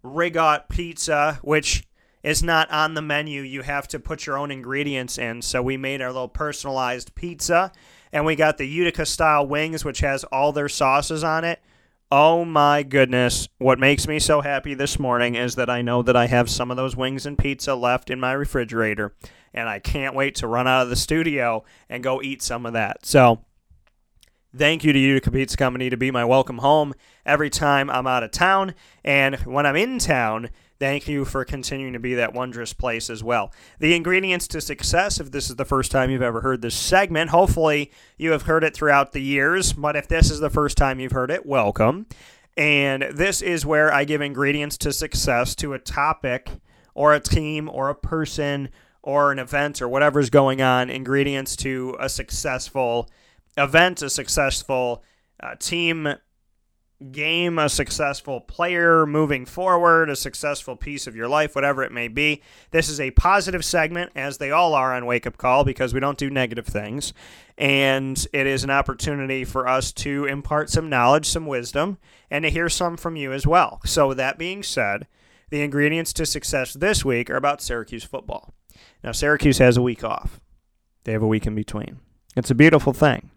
rigot 0.02 0.70
pizza, 0.70 1.40
which 1.42 1.86
is 2.24 2.44
not 2.44 2.70
on 2.72 2.94
the 2.94 3.02
menu. 3.02 3.42
You 3.42 3.62
have 3.62 3.88
to 3.90 4.00
put 4.00 4.26
your 4.26 4.38
own 4.38 4.52
ingredients 4.52 5.18
in. 5.18 5.42
So 5.42 5.62
we 5.62 5.78
made 5.78 6.02
our 6.02 6.12
little 6.12 6.28
personalized 6.28 7.16
pizza. 7.16 7.72
And 8.12 8.26
we 8.26 8.36
got 8.36 8.58
the 8.58 8.68
Utica 8.68 9.06
style 9.06 9.46
wings, 9.46 9.86
which 9.86 10.00
has 10.00 10.24
all 10.26 10.52
their 10.52 10.70
sauces 10.70 11.24
on 11.24 11.44
it. 11.44 11.62
Oh 12.12 12.44
my 12.44 12.82
goodness. 12.82 13.50
What 13.60 13.78
makes 13.78 14.08
me 14.08 14.18
so 14.18 14.42
happy 14.42 14.74
this 14.74 14.98
morning 14.98 15.36
is 15.36 15.54
that 15.56 15.70
I 15.70 15.84
know 15.84 16.02
that 16.02 16.16
I 16.16 16.26
have 16.26 16.50
some 16.50 16.72
of 16.72 16.78
those 16.78 16.96
wings 16.96 17.28
and 17.28 17.38
pizza 17.38 17.76
left 17.76 18.10
in 18.10 18.20
my 18.20 18.32
refrigerator, 18.32 19.14
and 19.54 19.70
I 19.70 19.78
can't 19.78 20.16
wait 20.16 20.34
to 20.36 20.48
run 20.48 20.68
out 20.68 20.82
of 20.82 20.90
the 20.90 20.96
studio 20.96 21.64
and 21.88 22.02
go 22.02 22.20
eat 22.20 22.42
some 22.42 22.66
of 22.66 22.74
that. 22.74 23.06
So, 23.06 23.46
thank 24.58 24.84
you 24.84 24.92
to 24.92 24.98
Utica 24.98 25.30
Pizza 25.30 25.56
Company 25.56 25.92
to 25.92 25.98
be 25.98 26.10
my 26.10 26.26
welcome 26.26 26.58
home 26.58 26.96
every 27.28 27.52
time 27.52 27.92
I'm 27.92 28.08
out 28.08 28.24
of 28.24 28.32
town. 28.32 28.74
And 29.06 29.36
when 29.42 29.68
I'm 29.68 29.76
in 29.76 30.00
town, 30.00 30.50
Thank 30.80 31.10
you 31.10 31.26
for 31.26 31.44
continuing 31.44 31.92
to 31.92 32.00
be 32.00 32.16
that 32.16 32.34
wondrous 32.34 32.72
place 32.72 33.10
as 33.10 33.22
well. 33.22 33.52
The 33.80 33.94
ingredients 33.94 34.48
to 34.48 34.62
success, 34.62 35.20
if 35.20 35.30
this 35.30 35.50
is 35.50 35.58
the 35.58 35.66
first 35.66 35.92
time 35.92 36.10
you've 36.10 36.22
ever 36.22 36.40
heard 36.40 36.62
this 36.62 36.76
segment, 36.76 37.32
hopefully 37.32 37.92
you 38.18 38.32
have 38.32 38.44
heard 38.44 38.64
it 38.64 38.74
throughout 38.74 39.12
the 39.12 39.22
years, 39.22 39.74
but 39.74 39.98
if 39.98 40.08
this 40.08 40.32
is 40.32 40.40
the 40.40 40.50
first 40.50 40.78
time 40.78 41.02
you've 41.02 41.12
heard 41.12 41.32
it, 41.32 41.46
welcome. 41.46 42.06
And 42.56 43.04
this 43.12 43.42
is 43.42 43.66
where 43.66 43.94
I 43.94 44.06
give 44.06 44.22
ingredients 44.22 44.78
to 44.80 44.94
success 44.94 45.54
to 45.56 45.74
a 45.74 45.80
topic 45.80 46.50
or 46.94 47.14
a 47.14 47.20
team 47.20 47.70
or 47.70 47.90
a 47.90 47.96
person 47.96 48.70
or 49.04 49.34
an 49.34 49.40
event 49.40 49.82
or 49.82 49.90
whatever's 49.90 50.30
going 50.30 50.62
on, 50.62 50.90
ingredients 50.90 51.58
to 51.58 51.98
a 52.00 52.08
successful 52.08 53.10
event, 53.58 54.02
a 54.02 54.10
successful 54.10 55.04
uh, 55.42 55.56
team 55.56 56.08
game, 57.12 57.58
a 57.58 57.70
successful 57.70 58.42
player 58.42 59.06
moving 59.06 59.46
forward, 59.46 60.10
a 60.10 60.16
successful 60.16 60.76
piece 60.76 61.08
of 61.08 61.16
your 61.16 61.28
life, 61.28 61.56
whatever 61.56 61.84
it 61.84 61.92
may 61.92 62.08
be. 62.08 62.42
This 62.72 62.90
is 62.90 63.00
a 63.00 63.12
positive 63.12 63.64
segment, 63.64 64.12
as 64.16 64.38
they 64.38 64.52
all 64.52 64.74
are 64.74 64.94
on 64.94 65.06
Wake 65.06 65.26
Up 65.26 65.38
Call, 65.38 65.64
because 65.64 65.94
we 65.94 66.00
don't 66.00 66.18
do 66.18 66.30
negative 66.30 66.68
things. 66.68 67.14
And 67.58 68.26
it 68.34 68.48
is 68.48 68.64
an 68.64 68.70
opportunity 68.70 69.46
for 69.46 69.68
us 69.68 69.92
to 69.94 70.26
impart 70.26 70.70
some 70.70 70.90
knowledge, 70.90 71.26
some 71.26 71.46
wisdom, 71.46 71.98
and 72.30 72.44
to 72.44 72.50
hear 72.50 72.70
some 72.70 72.98
from 72.98 73.16
you 73.16 73.32
as 73.32 73.48
well. 73.48 73.82
So, 73.86 74.10
with 74.10 74.18
that 74.18 74.38
being 74.38 74.64
said, 74.64 75.08
the 75.50 75.62
ingredients 75.62 76.14
to 76.14 76.26
success 76.26 76.74
this 76.74 77.04
week 77.04 77.30
are 77.30 77.36
about 77.36 77.62
Syracuse 77.62 78.04
football. 78.04 78.54
Now, 79.04 79.14
Syracuse 79.14 79.58
has 79.58 79.78
a 79.78 79.82
week 79.82 80.04
off, 80.04 80.40
they 81.06 81.14
have 81.14 81.24
a 81.24 81.28
week 81.28 81.48
in 81.48 81.56
between. 81.56 82.00
It's 82.36 82.52
a 82.52 82.56
beautiful 82.56 82.94
thing 82.94 83.32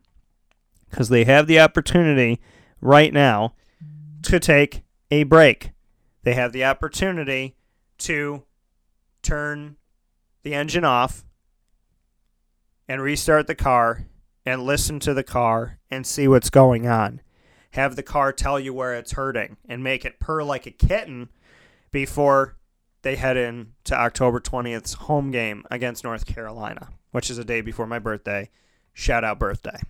because 0.91 1.09
they 1.09 1.25
have 1.25 1.47
the 1.47 1.59
opportunity 1.59 2.39
right 2.83 3.13
now 3.13 3.55
to 4.25 4.39
take 4.39 4.83
a 5.11 5.23
break. 5.23 5.71
They 6.25 6.35
have 6.35 6.53
the 6.53 6.65
opportunity 6.65 7.57
to 7.99 8.43
turn 9.23 9.77
the 10.43 10.55
engine 10.55 10.85
off 10.85 11.25
and 12.89 13.01
restart 13.01 13.47
the 13.47 13.55
car 13.55 14.07
and 14.45 14.65
listen 14.65 14.99
to 15.01 15.15
the 15.15 15.23
car 15.23 15.79
and 15.91 16.07
see 16.07 16.29
what's 16.29 16.51
going 16.51 16.87
on. 16.87 17.21
Have 17.71 17.97
the 17.97 18.03
car 18.03 18.33
tell 18.33 18.61
you 18.61 18.75
where 18.75 18.95
it's 18.95 19.13
hurting 19.13 19.57
and 19.67 19.83
make 19.83 20.05
it 20.05 20.21
purr 20.21 20.43
like 20.43 20.67
a 20.67 20.71
kitten 20.71 21.31
before 21.91 22.57
they 23.03 23.17
head 23.17 23.37
in 23.37 23.73
to 23.85 23.99
October 23.99 24.41
20th's 24.41 24.95
home 24.95 25.31
game 25.31 25.65
against 25.71 26.05
North 26.05 26.27
Carolina, 26.27 26.89
which 27.13 27.31
is 27.31 27.39
a 27.39 27.45
day 27.45 27.61
before 27.61 27.87
my 27.87 27.99
birthday. 27.99 28.51
Shout 28.93 29.25
out 29.25 29.39
birthday. 29.39 29.81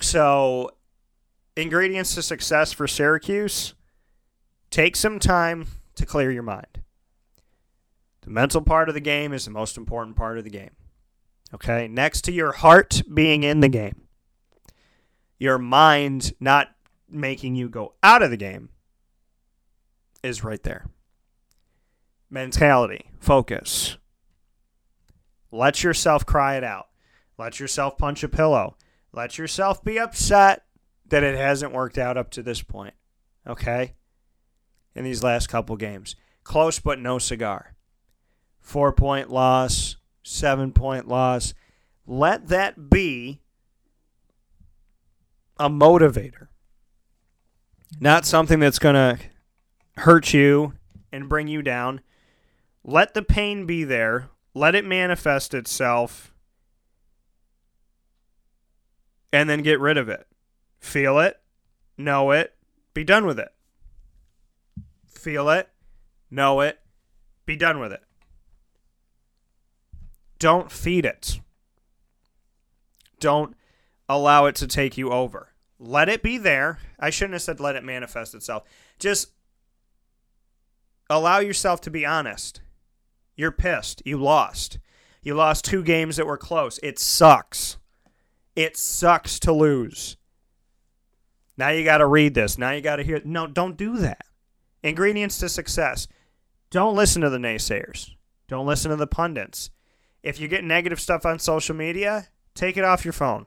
So 0.00 0.70
ingredients 1.56 2.14
to 2.14 2.22
success 2.22 2.72
for 2.72 2.86
Syracuse 2.86 3.74
take 4.70 4.96
some 4.96 5.18
time 5.18 5.66
to 5.96 6.06
clear 6.06 6.30
your 6.30 6.42
mind. 6.42 6.80
The 8.22 8.30
mental 8.30 8.62
part 8.62 8.88
of 8.88 8.94
the 8.94 9.00
game 9.00 9.32
is 9.32 9.44
the 9.44 9.50
most 9.50 9.76
important 9.76 10.16
part 10.16 10.38
of 10.38 10.44
the 10.44 10.50
game. 10.50 10.70
Okay? 11.54 11.88
Next 11.88 12.22
to 12.22 12.32
your 12.32 12.52
heart 12.52 13.02
being 13.12 13.42
in 13.42 13.60
the 13.60 13.68
game, 13.68 14.02
your 15.38 15.58
mind 15.58 16.32
not 16.38 16.68
making 17.08 17.56
you 17.56 17.68
go 17.68 17.94
out 18.02 18.22
of 18.22 18.30
the 18.30 18.36
game 18.36 18.68
is 20.22 20.44
right 20.44 20.62
there. 20.62 20.86
Mentality, 22.30 23.10
focus. 23.18 23.96
Let 25.50 25.82
yourself 25.82 26.24
cry 26.24 26.56
it 26.56 26.62
out. 26.62 26.88
Let 27.36 27.58
yourself 27.58 27.98
punch 27.98 28.22
a 28.22 28.28
pillow. 28.28 28.76
Let 29.12 29.38
yourself 29.38 29.82
be 29.82 29.98
upset 29.98 30.64
that 31.10 31.22
it 31.22 31.36
hasn't 31.36 31.72
worked 31.72 31.98
out 31.98 32.16
up 32.16 32.30
to 32.30 32.42
this 32.42 32.62
point. 32.62 32.94
Okay? 33.46 33.94
In 34.94 35.04
these 35.04 35.22
last 35.22 35.48
couple 35.48 35.76
games. 35.76 36.16
Close 36.42 36.80
but 36.80 36.98
no 36.98 37.18
cigar. 37.18 37.74
Four 38.60 38.92
point 38.92 39.30
loss, 39.30 39.96
seven 40.22 40.72
point 40.72 41.06
loss. 41.06 41.54
Let 42.06 42.48
that 42.48 42.90
be 42.90 43.40
a 45.58 45.68
motivator. 45.68 46.48
Not 48.00 48.24
something 48.24 48.60
that's 48.60 48.78
going 48.78 48.94
to 48.94 49.18
hurt 49.98 50.32
you 50.32 50.74
and 51.12 51.28
bring 51.28 51.48
you 51.48 51.62
down. 51.62 52.00
Let 52.82 53.14
the 53.14 53.22
pain 53.22 53.66
be 53.66 53.84
there. 53.84 54.28
Let 54.54 54.74
it 54.74 54.84
manifest 54.84 55.54
itself. 55.54 56.32
And 59.32 59.48
then 59.48 59.62
get 59.62 59.78
rid 59.78 59.96
of 59.96 60.08
it. 60.08 60.26
Feel 60.80 61.18
it, 61.20 61.40
know 61.96 62.30
it, 62.32 62.54
be 62.94 63.04
done 63.04 63.26
with 63.26 63.38
it. 63.38 63.52
Feel 65.06 65.48
it, 65.50 65.68
know 66.30 66.60
it, 66.60 66.80
be 67.46 67.54
done 67.54 67.78
with 67.78 67.92
it. 67.92 68.02
Don't 70.38 70.72
feed 70.72 71.04
it. 71.04 71.38
Don't 73.20 73.54
allow 74.08 74.46
it 74.46 74.54
to 74.56 74.66
take 74.66 74.96
you 74.96 75.10
over. 75.10 75.48
Let 75.78 76.08
it 76.08 76.22
be 76.22 76.38
there. 76.38 76.78
I 76.98 77.10
shouldn't 77.10 77.34
have 77.34 77.42
said 77.42 77.60
let 77.60 77.76
it 77.76 77.84
manifest 77.84 78.34
itself. 78.34 78.64
Just 78.98 79.32
allow 81.10 81.38
yourself 81.38 81.80
to 81.82 81.90
be 81.90 82.06
honest. 82.06 82.62
You're 83.36 83.52
pissed. 83.52 84.02
You 84.04 84.16
lost. 84.16 84.78
You 85.22 85.34
lost 85.34 85.64
two 85.64 85.82
games 85.82 86.16
that 86.16 86.26
were 86.26 86.38
close. 86.38 86.78
It 86.82 86.98
sucks. 86.98 87.76
It 88.56 88.76
sucks 88.76 89.38
to 89.40 89.52
lose. 89.52 90.16
Now 91.60 91.68
you 91.68 91.84
got 91.84 91.98
to 91.98 92.06
read 92.06 92.32
this. 92.32 92.56
Now 92.56 92.70
you 92.70 92.80
got 92.80 92.96
to 92.96 93.02
hear. 93.02 93.20
No, 93.22 93.46
don't 93.46 93.76
do 93.76 93.98
that. 93.98 94.24
Ingredients 94.82 95.36
to 95.40 95.48
success. 95.50 96.08
Don't 96.70 96.96
listen 96.96 97.20
to 97.20 97.28
the 97.28 97.36
naysayers. 97.36 98.12
Don't 98.48 98.66
listen 98.66 98.90
to 98.90 98.96
the 98.96 99.06
pundits. 99.06 99.68
If 100.22 100.40
you 100.40 100.48
get 100.48 100.64
negative 100.64 100.98
stuff 100.98 101.26
on 101.26 101.38
social 101.38 101.76
media, 101.76 102.28
take 102.54 102.78
it 102.78 102.84
off 102.84 103.04
your 103.04 103.12
phone. 103.12 103.44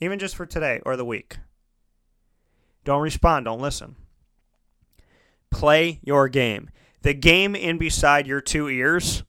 Even 0.00 0.18
just 0.18 0.34
for 0.34 0.44
today 0.44 0.80
or 0.84 0.96
the 0.96 1.04
week. 1.04 1.36
Don't 2.82 3.00
respond. 3.00 3.44
Don't 3.44 3.60
listen. 3.60 3.94
Play 5.52 6.00
your 6.02 6.28
game. 6.28 6.68
The 7.02 7.14
game 7.14 7.54
in 7.54 7.78
beside 7.78 8.26
your 8.26 8.40
two 8.40 8.68
ears, 8.68 9.22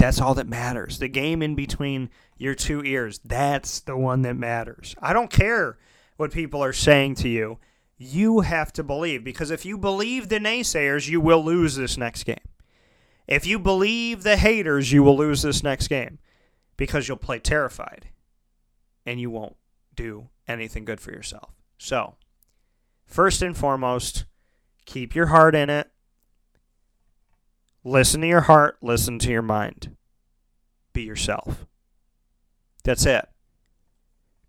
that's 0.00 0.20
all 0.20 0.34
that 0.34 0.48
matters. 0.48 0.98
The 0.98 1.06
game 1.06 1.42
in 1.42 1.54
between 1.54 2.10
your 2.38 2.56
two 2.56 2.82
ears, 2.82 3.20
that's 3.24 3.78
the 3.78 3.96
one 3.96 4.22
that 4.22 4.34
matters. 4.34 4.96
I 5.00 5.12
don't 5.12 5.30
care 5.30 5.78
what 6.22 6.32
people 6.32 6.62
are 6.62 6.72
saying 6.72 7.16
to 7.16 7.28
you. 7.28 7.58
You 7.98 8.40
have 8.40 8.72
to 8.74 8.82
believe 8.82 9.24
because 9.24 9.50
if 9.50 9.64
you 9.64 9.76
believe 9.76 10.28
the 10.28 10.38
naysayers, 10.38 11.08
you 11.08 11.20
will 11.20 11.44
lose 11.44 11.74
this 11.76 11.98
next 11.98 12.24
game. 12.24 12.38
If 13.26 13.44
you 13.44 13.58
believe 13.58 14.22
the 14.22 14.36
haters, 14.36 14.92
you 14.92 15.02
will 15.02 15.16
lose 15.16 15.42
this 15.42 15.62
next 15.62 15.88
game 15.88 16.18
because 16.76 17.08
you'll 17.08 17.16
play 17.16 17.38
terrified. 17.38 18.08
and 19.04 19.20
you 19.20 19.30
won't 19.30 19.56
do 19.96 20.28
anything 20.46 20.84
good 20.84 21.00
for 21.00 21.10
yourself. 21.10 21.50
So, 21.76 22.14
first 23.04 23.42
and 23.42 23.56
foremost, 23.56 24.26
keep 24.86 25.14
your 25.14 25.26
heart 25.26 25.56
in 25.56 25.68
it. 25.70 25.90
Listen 27.82 28.20
to 28.20 28.28
your 28.28 28.42
heart, 28.42 28.78
listen 28.80 29.18
to 29.18 29.30
your 29.30 29.42
mind. 29.42 29.96
Be 30.92 31.02
yourself. 31.02 31.66
That's 32.84 33.06
it. 33.06 33.28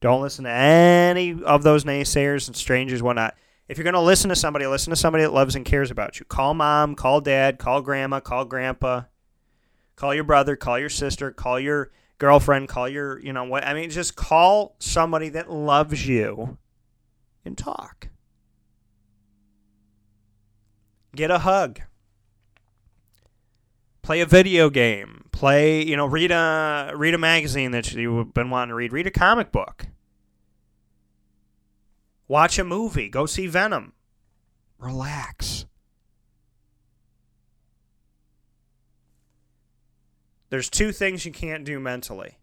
Don't 0.03 0.21
listen 0.21 0.43
to 0.43 0.51
any 0.51 1.41
of 1.45 1.63
those 1.63 1.85
naysayers 1.85 2.47
and 2.47 2.57
strangers, 2.57 3.01
whatnot. 3.01 3.35
If 3.69 3.77
you're 3.77 3.85
going 3.85 3.93
to 3.93 4.01
listen 4.01 4.27
to 4.31 4.35
somebody, 4.35 4.67
listen 4.67 4.89
to 4.89 4.97
somebody 4.97 5.23
that 5.23 5.31
loves 5.31 5.55
and 5.55 5.63
cares 5.63 5.91
about 5.91 6.19
you. 6.19 6.25
Call 6.25 6.53
mom, 6.53 6.93
call 6.95 7.21
dad, 7.21 7.57
call 7.57 7.81
grandma, 7.81 8.19
call 8.19 8.43
grandpa, 8.43 9.03
call 9.95 10.13
your 10.13 10.25
brother, 10.25 10.57
call 10.57 10.77
your 10.77 10.89
sister, 10.89 11.31
call 11.31 11.57
your 11.57 11.89
girlfriend, 12.17 12.67
call 12.67 12.89
your, 12.89 13.17
you 13.21 13.31
know 13.31 13.45
what? 13.45 13.65
I 13.65 13.73
mean, 13.73 13.89
just 13.89 14.17
call 14.17 14.75
somebody 14.77 15.29
that 15.29 15.49
loves 15.49 16.05
you 16.05 16.57
and 17.45 17.57
talk. 17.57 18.09
Get 21.15 21.31
a 21.31 21.39
hug. 21.39 21.79
Play 24.01 24.19
a 24.19 24.25
video 24.25 24.69
game. 24.69 25.29
Play, 25.31 25.81
you 25.81 25.95
know, 25.95 26.07
read 26.07 26.31
a 26.31 26.91
read 26.93 27.13
a 27.13 27.17
magazine 27.17 27.71
that 27.71 27.93
you've 27.93 28.33
been 28.33 28.49
wanting 28.49 28.71
to 28.71 28.75
read. 28.75 28.91
Read 28.91 29.07
a 29.07 29.11
comic 29.11 29.53
book. 29.53 29.87
Watch 32.27 32.57
a 32.57 32.63
movie. 32.63 33.09
Go 33.09 33.25
see 33.25 33.47
Venom. 33.47 33.93
Relax. 34.77 35.65
There's 40.49 40.69
two 40.69 40.91
things 40.91 41.25
you 41.25 41.31
can't 41.31 41.63
do 41.63 41.79
mentally. 41.79 42.37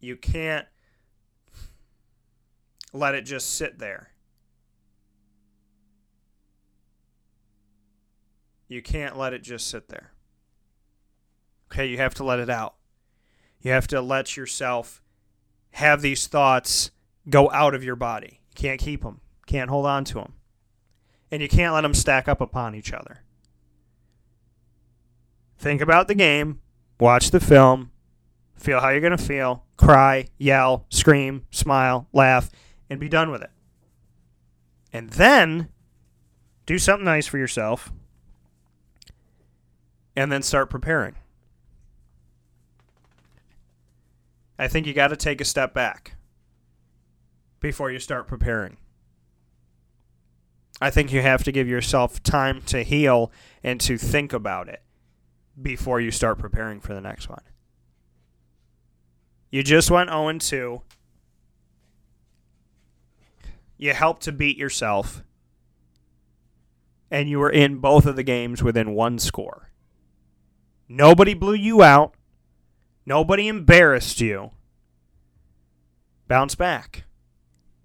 You 0.00 0.16
can't 0.16 0.66
let 2.92 3.14
it 3.14 3.22
just 3.22 3.54
sit 3.54 3.78
there. 3.78 4.10
You 8.68 8.80
can't 8.80 9.18
let 9.18 9.34
it 9.34 9.42
just 9.42 9.68
sit 9.68 9.88
there. 9.88 10.12
Okay, 11.70 11.86
you 11.86 11.98
have 11.98 12.14
to 12.14 12.24
let 12.24 12.38
it 12.38 12.48
out. 12.48 12.76
You 13.60 13.72
have 13.72 13.86
to 13.88 14.00
let 14.00 14.36
yourself 14.36 15.02
have 15.72 16.02
these 16.02 16.26
thoughts 16.26 16.90
go 17.28 17.50
out 17.50 17.74
of 17.74 17.84
your 17.84 17.96
body. 17.96 18.40
You 18.50 18.54
can't 18.54 18.80
keep 18.80 19.02
them, 19.02 19.20
can't 19.46 19.70
hold 19.70 19.86
on 19.86 20.04
to 20.06 20.14
them. 20.14 20.34
And 21.30 21.42
you 21.42 21.48
can't 21.48 21.74
let 21.74 21.82
them 21.82 21.94
stack 21.94 22.28
up 22.28 22.40
upon 22.40 22.74
each 22.74 22.92
other. 22.92 23.22
Think 25.58 25.80
about 25.80 26.08
the 26.08 26.14
game, 26.14 26.60
watch 26.98 27.30
the 27.30 27.40
film, 27.40 27.90
feel 28.56 28.80
how 28.80 28.88
you're 28.88 29.00
going 29.00 29.16
to 29.16 29.18
feel, 29.18 29.64
cry, 29.76 30.26
yell, 30.38 30.86
scream, 30.88 31.44
smile, 31.50 32.08
laugh, 32.12 32.50
and 32.88 32.98
be 32.98 33.08
done 33.08 33.30
with 33.30 33.42
it. 33.42 33.50
And 34.92 35.10
then 35.10 35.68
do 36.66 36.78
something 36.78 37.04
nice 37.04 37.26
for 37.26 37.38
yourself 37.38 37.92
and 40.16 40.30
then 40.30 40.42
start 40.42 40.70
preparing. 40.70 41.14
I 44.60 44.68
think 44.68 44.86
you 44.86 44.92
got 44.92 45.08
to 45.08 45.16
take 45.16 45.40
a 45.40 45.44
step 45.46 45.72
back 45.72 46.16
before 47.60 47.90
you 47.90 47.98
start 47.98 48.28
preparing. 48.28 48.76
I 50.82 50.90
think 50.90 51.10
you 51.14 51.22
have 51.22 51.42
to 51.44 51.52
give 51.52 51.66
yourself 51.66 52.22
time 52.22 52.60
to 52.66 52.82
heal 52.82 53.32
and 53.64 53.80
to 53.80 53.96
think 53.96 54.34
about 54.34 54.68
it 54.68 54.82
before 55.60 55.98
you 55.98 56.10
start 56.10 56.38
preparing 56.38 56.78
for 56.78 56.92
the 56.92 57.00
next 57.00 57.26
one. 57.26 57.40
You 59.50 59.62
just 59.62 59.90
went 59.90 60.10
0 60.10 60.30
2. 60.38 60.82
You 63.78 63.94
helped 63.94 64.22
to 64.24 64.32
beat 64.32 64.58
yourself. 64.58 65.24
And 67.10 67.30
you 67.30 67.38
were 67.38 67.50
in 67.50 67.78
both 67.78 68.04
of 68.04 68.14
the 68.14 68.22
games 68.22 68.62
within 68.62 68.92
one 68.92 69.18
score. 69.18 69.70
Nobody 70.86 71.32
blew 71.32 71.54
you 71.54 71.82
out. 71.82 72.14
Nobody 73.10 73.48
embarrassed 73.48 74.20
you. 74.20 74.52
Bounce 76.28 76.54
back 76.54 77.06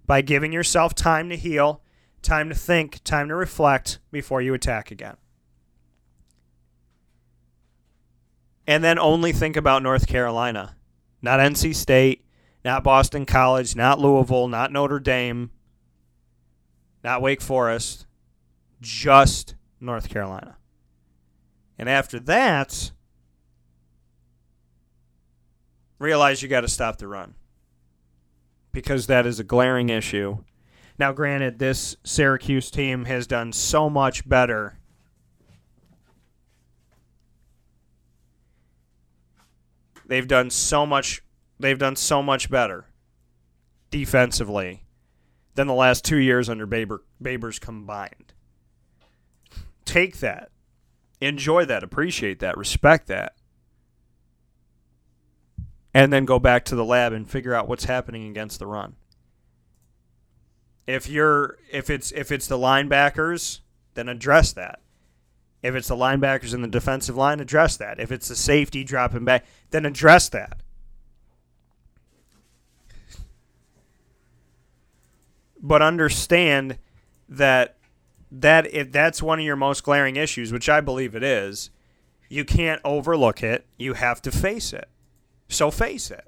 by 0.06 0.22
giving 0.22 0.54
yourself 0.54 0.94
time 0.94 1.30
to 1.30 1.36
heal, 1.36 1.82
time 2.22 2.48
to 2.50 2.54
think, 2.54 3.04
time 3.04 3.30
to 3.30 3.36
reflect 3.36 3.98
before 4.12 4.40
you 4.40 4.54
attack 4.54 4.92
again. 4.92 5.18
And 8.68 8.84
then 8.84 9.00
only 9.00 9.32
think 9.32 9.58
about 9.58 9.82
North 9.82 10.06
Carolina, 10.06 10.76
not 11.24 11.40
NC 11.40 11.74
State, 11.74 12.24
not 12.64 12.84
Boston 12.84 13.26
College, 13.26 13.76
not 13.76 14.00
Louisville, 14.00 14.48
not 14.48 14.72
Notre 14.72 15.00
Dame, 15.00 15.50
not 17.04 17.24
Wake 17.24 17.42
Forest, 17.42 18.06
just 18.80 19.56
North 19.80 20.08
Carolina. 20.08 20.58
And 21.80 21.90
after 21.90 22.20
that, 22.20 22.92
realize 26.00 26.42
you 26.42 26.50
got 26.50 26.62
to 26.62 26.68
stop 26.68 26.98
the 26.98 27.08
run 27.08 27.36
because 28.72 29.08
that 29.08 29.26
is 29.26 29.40
a 29.40 29.44
glaring 29.44 29.90
issue. 29.90 30.38
Now, 30.98 31.12
granted, 31.12 31.60
this 31.60 31.96
Syracuse 32.04 32.72
team 32.72 33.06
has 33.06 33.28
done 33.28 33.52
so 33.52 33.90
much 33.90 34.28
better. 34.28 34.78
They've 40.06 40.28
done 40.28 40.50
so 40.50 40.86
much. 40.86 41.24
They've 41.60 41.80
done 41.80 41.96
so 41.96 42.22
much 42.22 42.50
better 42.50 42.86
defensively 43.90 44.84
than 45.56 45.68
the 45.68 45.74
last 45.74 46.04
two 46.04 46.18
years 46.18 46.50
under 46.50 46.66
Baber, 46.66 47.04
Babers 47.22 47.60
combined. 47.60 48.34
Take 49.86 50.20
that, 50.20 50.50
enjoy 51.22 51.64
that, 51.66 51.84
appreciate 51.84 52.40
that, 52.40 52.58
respect 52.58 53.08
that 53.08 53.36
and 55.96 56.12
then 56.12 56.26
go 56.26 56.40
back 56.40 56.66
to 56.66 56.76
the 56.76 56.84
lab 56.84 57.14
and 57.14 57.28
figure 57.28 57.54
out 57.54 57.70
what's 57.70 57.86
happening 57.86 58.28
against 58.28 58.60
the 58.60 58.68
run. 58.68 58.98
If 60.86 61.08
you're 61.08 61.58
if 61.72 61.90
it's 61.90 62.12
if 62.12 62.34
it's 62.34 62.48
the 62.48 62.58
linebackers, 62.58 63.62
then 63.94 64.10
address 64.10 64.52
that. 64.54 64.82
If 65.64 65.74
it's 65.74 65.88
the 65.88 65.96
linebackers 65.96 66.54
in 66.54 66.62
the 66.62 66.68
defensive 66.68 67.16
line, 67.16 67.40
address 67.40 67.78
that. 67.78 68.02
If 68.02 68.12
it's 68.12 68.28
the 68.28 68.36
safety 68.36 68.84
dropping 68.84 69.24
back, 69.24 69.46
then 69.72 69.86
address 69.86 70.28
that. 70.30 70.62
But 75.62 75.82
understand 75.82 76.78
that 77.30 77.78
that 78.30 78.72
if 78.74 78.92
that's 78.92 79.24
one 79.24 79.40
of 79.40 79.46
your 79.46 79.56
most 79.56 79.86
glaring 79.86 80.18
issues, 80.18 80.52
which 80.52 80.68
I 80.68 80.82
believe 80.82 81.16
it 81.16 81.24
is, 81.24 81.70
you 82.28 82.44
can't 82.44 82.82
overlook 82.84 83.42
it. 83.42 83.66
You 83.78 83.94
have 83.94 84.22
to 84.24 84.32
face 84.32 84.74
it. 84.74 84.90
So 85.48 85.72
face 85.72 86.12
it. 86.12 86.28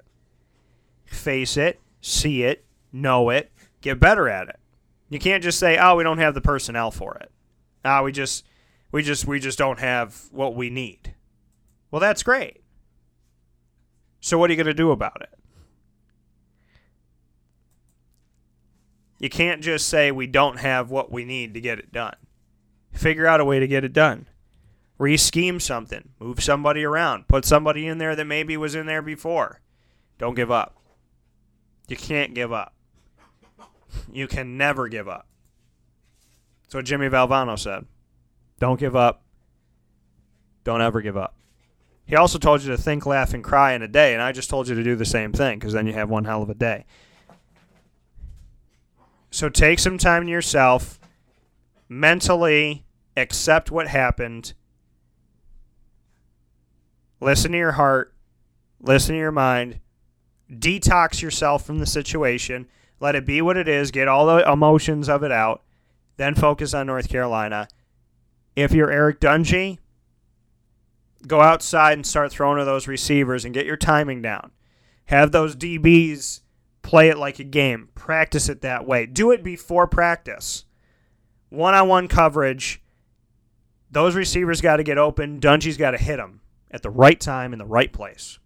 Face 1.04 1.56
it, 1.56 1.80
see 2.00 2.42
it, 2.42 2.64
know 2.92 3.30
it, 3.30 3.50
get 3.80 3.98
better 3.98 4.28
at 4.28 4.48
it. 4.48 4.58
You 5.08 5.18
can't 5.18 5.42
just 5.42 5.58
say, 5.58 5.78
"Oh, 5.78 5.96
we 5.96 6.04
don't 6.04 6.18
have 6.18 6.34
the 6.34 6.40
personnel 6.40 6.90
for 6.90 7.16
it." 7.16 7.30
Ah, 7.84 8.00
oh, 8.00 8.04
we 8.04 8.12
just 8.12 8.44
we 8.92 9.02
just 9.02 9.26
we 9.26 9.40
just 9.40 9.58
don't 9.58 9.78
have 9.78 10.28
what 10.30 10.54
we 10.54 10.68
need. 10.68 11.14
Well, 11.90 12.00
that's 12.00 12.22
great. 12.22 12.62
So 14.20 14.36
what 14.36 14.50
are 14.50 14.52
you 14.52 14.56
going 14.56 14.66
to 14.66 14.74
do 14.74 14.90
about 14.90 15.22
it? 15.22 15.30
You 19.18 19.30
can't 19.30 19.62
just 19.62 19.88
say 19.88 20.10
we 20.10 20.26
don't 20.26 20.58
have 20.58 20.90
what 20.90 21.10
we 21.10 21.24
need 21.24 21.54
to 21.54 21.60
get 21.60 21.78
it 21.78 21.90
done. 21.90 22.16
Figure 22.92 23.26
out 23.26 23.40
a 23.40 23.44
way 23.44 23.58
to 23.58 23.66
get 23.66 23.84
it 23.84 23.92
done 23.92 24.26
re-scheme 24.98 25.60
something, 25.60 26.10
move 26.18 26.42
somebody 26.42 26.84
around, 26.84 27.28
put 27.28 27.44
somebody 27.44 27.86
in 27.86 27.98
there 27.98 28.16
that 28.16 28.24
maybe 28.24 28.56
was 28.56 28.74
in 28.74 28.86
there 28.86 29.02
before. 29.02 29.60
Don't 30.18 30.34
give 30.34 30.50
up. 30.50 30.76
You 31.86 31.96
can't 31.96 32.34
give 32.34 32.52
up. 32.52 32.74
You 34.12 34.26
can 34.26 34.56
never 34.56 34.88
give 34.88 35.08
up. 35.08 35.26
That's 36.64 36.74
what 36.74 36.84
Jimmy 36.84 37.08
Valvano 37.08 37.58
said. 37.58 37.86
Don't 38.58 38.78
give 38.78 38.96
up. 38.96 39.22
Don't 40.64 40.82
ever 40.82 41.00
give 41.00 41.16
up. 41.16 41.34
He 42.04 42.16
also 42.16 42.38
told 42.38 42.62
you 42.62 42.70
to 42.70 42.76
think, 42.76 43.06
laugh, 43.06 43.32
and 43.32 43.44
cry 43.44 43.72
in 43.72 43.82
a 43.82 43.88
day, 43.88 44.12
and 44.14 44.22
I 44.22 44.32
just 44.32 44.50
told 44.50 44.68
you 44.68 44.74
to 44.74 44.82
do 44.82 44.96
the 44.96 45.04
same 45.04 45.32
thing 45.32 45.58
because 45.58 45.72
then 45.74 45.86
you 45.86 45.92
have 45.92 46.10
one 46.10 46.24
hell 46.24 46.42
of 46.42 46.50
a 46.50 46.54
day. 46.54 46.84
So 49.30 49.48
take 49.48 49.78
some 49.78 49.98
time 49.98 50.24
to 50.24 50.30
yourself, 50.30 50.98
mentally 51.88 52.86
accept 53.16 53.70
what 53.70 53.88
happened, 53.88 54.54
Listen 57.20 57.52
to 57.52 57.58
your 57.58 57.72
heart. 57.72 58.14
Listen 58.80 59.14
to 59.14 59.18
your 59.18 59.32
mind. 59.32 59.80
Detox 60.50 61.20
yourself 61.20 61.66
from 61.66 61.78
the 61.78 61.86
situation. 61.86 62.66
Let 63.00 63.14
it 63.14 63.26
be 63.26 63.42
what 63.42 63.56
it 63.56 63.68
is. 63.68 63.90
Get 63.90 64.08
all 64.08 64.26
the 64.26 64.50
emotions 64.50 65.08
of 65.08 65.22
it 65.22 65.32
out. 65.32 65.62
Then 66.16 66.34
focus 66.34 66.74
on 66.74 66.86
North 66.86 67.08
Carolina. 67.08 67.68
If 68.56 68.72
you're 68.72 68.90
Eric 68.90 69.20
Dungey, 69.20 69.78
Go 71.26 71.40
outside 71.40 71.94
and 71.94 72.06
start 72.06 72.30
throwing 72.30 72.58
to 72.58 72.64
those 72.64 72.86
receivers 72.86 73.44
and 73.44 73.52
get 73.52 73.66
your 73.66 73.76
timing 73.76 74.22
down. 74.22 74.52
Have 75.06 75.32
those 75.32 75.56
DBs 75.56 76.42
play 76.82 77.08
it 77.08 77.18
like 77.18 77.38
a 77.38 77.44
game. 77.44 77.88
Practice 77.94 78.48
it 78.48 78.60
that 78.60 78.86
way. 78.86 79.06
Do 79.06 79.32
it 79.32 79.42
before 79.42 79.86
practice. 79.88 80.64
One 81.48 81.74
on 81.74 81.88
one 81.88 82.08
coverage. 82.08 82.82
Those 83.90 84.14
receivers 84.14 84.60
got 84.60 84.76
to 84.76 84.84
get 84.84 84.98
open. 84.98 85.40
Dungey's 85.40 85.76
got 85.76 85.92
to 85.92 85.98
hit 85.98 86.18
them 86.18 86.40
at 86.70 86.82
the 86.82 86.90
right 86.90 87.18
time 87.18 87.52
in 87.52 87.58
the 87.58 87.66
right 87.66 87.92
place. 87.92 88.38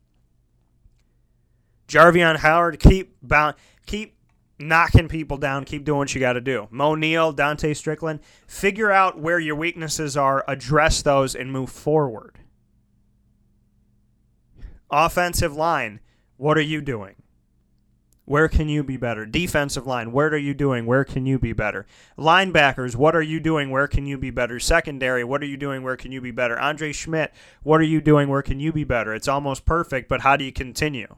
Jarveon 1.88 2.36
Howard, 2.36 2.78
keep 2.78 3.16
bound, 3.22 3.56
keep 3.86 4.16
knocking 4.58 5.08
people 5.08 5.36
down, 5.36 5.64
keep 5.64 5.84
doing 5.84 5.98
what 5.98 6.14
you 6.14 6.20
got 6.20 6.34
to 6.34 6.40
do. 6.40 6.68
Moe 6.70 6.94
Neal, 6.94 7.34
Dontae 7.34 7.76
Strickland, 7.76 8.20
figure 8.46 8.90
out 8.90 9.18
where 9.18 9.38
your 9.38 9.56
weaknesses 9.56 10.16
are, 10.16 10.44
address 10.48 11.02
those, 11.02 11.34
and 11.34 11.52
move 11.52 11.70
forward. 11.70 12.38
Offensive 14.90 15.54
line, 15.54 16.00
what 16.36 16.56
are 16.56 16.62
you 16.62 16.80
doing? 16.80 17.21
Where 18.32 18.48
can 18.48 18.70
you 18.70 18.82
be 18.82 18.96
better? 18.96 19.26
Defensive 19.26 19.86
line, 19.86 20.10
what 20.10 20.32
are 20.32 20.38
you 20.38 20.54
doing? 20.54 20.86
Where 20.86 21.04
can 21.04 21.26
you 21.26 21.38
be 21.38 21.52
better? 21.52 21.84
Linebackers, 22.16 22.96
what 22.96 23.14
are 23.14 23.20
you 23.20 23.38
doing? 23.40 23.68
Where 23.68 23.86
can 23.86 24.06
you 24.06 24.16
be 24.16 24.30
better? 24.30 24.58
Secondary, 24.58 25.22
what 25.22 25.42
are 25.42 25.46
you 25.46 25.58
doing? 25.58 25.82
Where 25.82 25.98
can 25.98 26.12
you 26.12 26.22
be 26.22 26.30
better? 26.30 26.58
Andre 26.58 26.94
Szmyt, 26.94 27.28
what 27.62 27.78
are 27.78 27.84
you 27.84 28.00
doing? 28.00 28.30
Where 28.30 28.40
can 28.40 28.58
you 28.58 28.72
be 28.72 28.84
better? 28.84 29.12
It's 29.12 29.28
almost 29.28 29.66
perfect, 29.66 30.08
but 30.08 30.22
how 30.22 30.38
do 30.38 30.46
you 30.46 30.52
continue? 30.52 31.14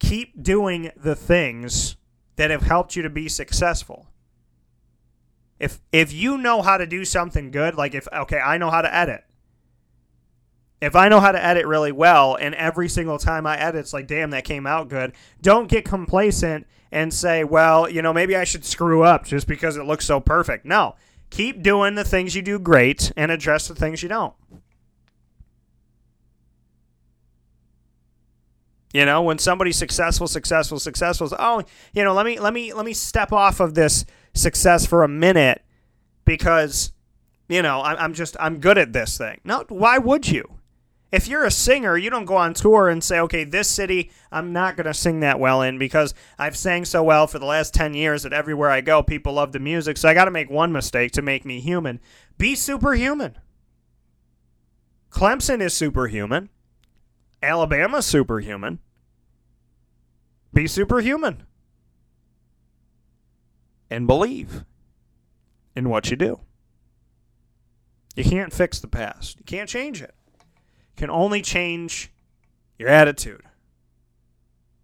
Keep 0.00 0.42
doing 0.42 0.90
the 0.96 1.14
things 1.14 1.94
that 2.34 2.50
have 2.50 2.62
helped 2.62 2.96
you 2.96 3.02
to 3.02 3.10
be 3.10 3.28
successful. 3.28 4.08
If 5.60 5.78
if 5.92 6.12
you 6.12 6.38
know 6.38 6.60
how 6.60 6.76
to 6.76 6.88
do 6.88 7.04
something 7.04 7.52
good, 7.52 7.76
like 7.76 7.94
if 7.94 8.08
okay, 8.12 8.40
I 8.40 8.58
know 8.58 8.72
how 8.72 8.82
to 8.82 8.92
edit 8.92 9.22
if 10.80 10.94
I 10.94 11.08
know 11.08 11.20
how 11.20 11.32
to 11.32 11.42
edit 11.42 11.66
really 11.66 11.92
well 11.92 12.36
and 12.36 12.54
every 12.54 12.88
single 12.88 13.18
time 13.18 13.46
I 13.46 13.58
edit 13.58 13.80
it's 13.80 13.92
like, 13.92 14.06
damn, 14.06 14.30
that 14.30 14.44
came 14.44 14.66
out 14.66 14.88
good, 14.88 15.12
don't 15.40 15.68
get 15.68 15.84
complacent 15.84 16.66
and 16.92 17.12
say, 17.12 17.44
well, 17.44 17.88
you 17.88 18.02
know, 18.02 18.12
maybe 18.12 18.36
I 18.36 18.44
should 18.44 18.64
screw 18.64 19.02
up 19.02 19.24
just 19.24 19.46
because 19.46 19.76
it 19.76 19.84
looks 19.84 20.04
so 20.04 20.20
perfect. 20.20 20.64
No. 20.64 20.96
Keep 21.30 21.62
doing 21.62 21.94
the 21.94 22.04
things 22.04 22.34
you 22.36 22.42
do 22.42 22.58
great 22.58 23.12
and 23.16 23.32
address 23.32 23.68
the 23.68 23.74
things 23.74 24.02
you 24.02 24.08
don't. 24.08 24.34
You 28.92 29.04
know, 29.04 29.20
when 29.22 29.38
somebody's 29.38 29.76
successful, 29.76 30.26
successful, 30.26 30.78
successful, 30.78 31.28
oh, 31.38 31.64
you 31.92 32.04
know, 32.04 32.14
let 32.14 32.24
me 32.24 32.38
let 32.38 32.54
me 32.54 32.72
let 32.72 32.86
me 32.86 32.94
step 32.94 33.30
off 33.32 33.60
of 33.60 33.74
this 33.74 34.06
success 34.32 34.86
for 34.86 35.02
a 35.02 35.08
minute 35.08 35.62
because, 36.24 36.92
you 37.46 37.60
know, 37.60 37.82
I'm, 37.82 37.96
I'm 37.98 38.14
just 38.14 38.36
I'm 38.40 38.58
good 38.58 38.78
at 38.78 38.94
this 38.94 39.18
thing. 39.18 39.40
No, 39.44 39.64
why 39.68 39.98
would 39.98 40.28
you? 40.28 40.56
If 41.12 41.28
you're 41.28 41.44
a 41.44 41.52
singer, 41.52 41.96
you 41.96 42.10
don't 42.10 42.24
go 42.24 42.36
on 42.36 42.52
tour 42.52 42.88
and 42.88 43.02
say, 43.02 43.20
okay, 43.20 43.44
this 43.44 43.68
city, 43.68 44.10
I'm 44.32 44.52
not 44.52 44.76
going 44.76 44.86
to 44.86 44.94
sing 44.94 45.20
that 45.20 45.38
well 45.38 45.62
in 45.62 45.78
because 45.78 46.14
I've 46.36 46.56
sang 46.56 46.84
so 46.84 47.02
well 47.02 47.28
for 47.28 47.38
the 47.38 47.46
last 47.46 47.72
10 47.74 47.94
years 47.94 48.24
that 48.24 48.32
everywhere 48.32 48.70
I 48.70 48.80
go, 48.80 49.02
people 49.02 49.34
love 49.34 49.52
the 49.52 49.60
music. 49.60 49.98
So 49.98 50.08
I 50.08 50.14
got 50.14 50.24
to 50.24 50.32
make 50.32 50.50
one 50.50 50.72
mistake 50.72 51.12
to 51.12 51.22
make 51.22 51.44
me 51.44 51.60
human. 51.60 52.00
Be 52.38 52.56
superhuman. 52.56 53.38
Clemson 55.10 55.60
is 55.60 55.74
superhuman. 55.74 56.48
Alabama's 57.40 58.06
superhuman. 58.06 58.80
Be 60.52 60.66
superhuman. 60.66 61.44
And 63.88 64.08
believe 64.08 64.64
in 65.76 65.88
what 65.88 66.10
you 66.10 66.16
do. 66.16 66.40
You 68.16 68.24
can't 68.24 68.52
fix 68.52 68.80
the 68.80 68.88
past, 68.88 69.38
you 69.38 69.44
can't 69.44 69.68
change 69.68 70.02
it 70.02 70.14
can 70.96 71.10
only 71.10 71.42
change 71.42 72.10
your 72.78 72.88
attitude, 72.88 73.42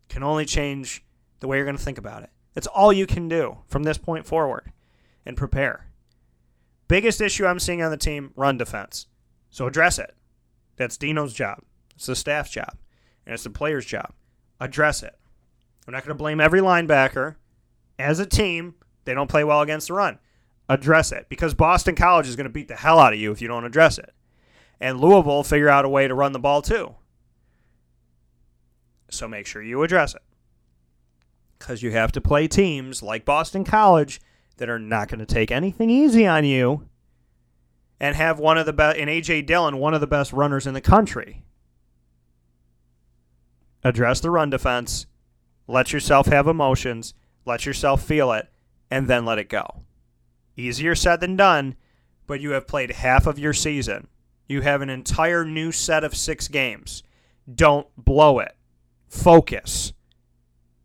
can 0.09 0.23
only 0.23 0.45
change 0.45 1.05
the 1.41 1.49
way 1.49 1.57
you're 1.57 1.67
going 1.67 1.77
to 1.77 1.83
think 1.83 1.99
about 1.99 2.23
it. 2.23 2.31
That's 2.55 2.67
all 2.67 2.93
you 2.93 3.07
can 3.07 3.29
do 3.29 3.59
from 3.67 3.83
this 3.83 3.99
point 3.99 4.27
forward 4.27 4.73
and 5.25 5.37
prepare. 5.37 5.87
Biggest 6.87 7.21
issue 7.21 7.47
I'm 7.47 7.59
seeing 7.59 7.83
on 7.83 7.91
the 7.91 7.97
team 7.97 8.33
run 8.37 8.59
defense. 8.59 9.07
So 9.51 9.67
address 9.67 9.99
it. 9.99 10.15
That's 10.77 10.99
Dino's 10.99 11.33
job. 11.33 11.63
It's 11.97 12.07
the 12.07 12.17
staff's 12.17 12.51
job. 12.51 12.77
And 13.25 13.33
it's 13.33 13.45
the 13.45 13.51
player's 13.51 13.87
job. 13.87 14.13
Address 14.61 15.03
it. 15.03 15.19
I'm 15.87 15.93
not 15.93 16.03
going 16.03 16.15
to 16.17 16.23
blame 16.23 16.41
every 16.41 16.61
linebacker. 16.61 17.37
As 17.99 18.19
a 18.19 18.27
team, 18.27 18.75
they 19.05 19.15
don't 19.15 19.31
play 19.31 19.45
well 19.45 19.63
against 19.63 19.89
the 19.89 19.95
run. 19.95 20.19
Address 20.69 21.13
it 21.13 21.27
because 21.29 21.55
Boston 21.55 21.95
College 21.95 22.29
is 22.29 22.37
going 22.37 22.45
to 22.45 22.51
beat 22.51 22.69
the 22.69 22.77
hell 22.77 22.99
out 22.99 23.13
of 23.13 23.19
you 23.19 23.33
if 23.33 23.41
you 23.41 23.49
don't 23.49 23.65
address 23.65 23.99
it 23.99 24.13
and 24.83 25.01
Louisville 25.01 25.45
figure 25.45 25.69
out 25.69 25.85
a 25.85 25.89
way 25.89 26.09
to 26.09 26.15
run 26.15 26.33
the 26.33 26.41
ball 26.41 26.61
too. 26.61 26.97
So 29.09 29.29
make 29.29 29.47
sure 29.47 29.63
you 29.63 29.83
address 29.85 30.15
it. 30.15 30.23
Because 31.57 31.85
you 31.85 31.93
have 31.93 32.11
to 32.13 32.21
play 32.21 32.49
teams 32.49 33.01
like 33.01 33.25
Boston 33.25 33.63
College 33.63 34.21
that 34.57 34.69
are 34.69 34.81
not 34.81 35.09
going 35.09 35.21
to 35.21 35.27
take 35.27 35.53
anything 35.53 35.89
easy 35.89 36.27
on 36.27 36.45
you 36.45 36.89
and 38.01 38.17
have 38.17 38.41
one 38.41 38.59
of 38.59 38.67
the 38.67 38.73
best, 38.73 38.99
in 38.99 39.09
A.J. 39.09 39.43
Dillon, 39.43 39.79
one 39.79 39.95
of 39.95 40.01
the 40.01 40.09
best 40.09 40.33
runners 40.33 40.67
in 40.67 40.75
the 40.75 40.81
country. 40.81 41.45
Address 43.85 44.19
the 44.19 44.31
run 44.31 44.51
defense, 44.51 45.07
let 45.69 45.93
yourself 45.93 46.27
have 46.27 46.49
emotions, 46.49 47.15
let 47.47 47.67
yourself 47.67 48.03
feel 48.03 48.33
it, 48.33 48.49
and 48.91 49.07
then 49.07 49.25
let 49.25 49.39
it 49.39 49.49
go. 49.49 49.85
Easier 50.57 50.97
said 50.97 51.21
than 51.21 51.37
done, 51.37 51.77
but 52.27 52.41
you 52.41 52.51
have 52.51 52.67
played 52.67 52.91
half 52.91 53.29
of 53.29 53.39
your 53.39 53.53
season 53.53 54.09
you 54.53 54.61
have 54.61 54.83
an 54.83 54.91
entire 54.91 55.45
new 55.45 55.73
set 55.73 56.05
of 56.05 56.15
six 56.15 56.47
games. 56.47 57.03
Don't 57.53 57.87
blow 57.97 58.39
it. 58.39 58.55
Focus. 59.09 59.93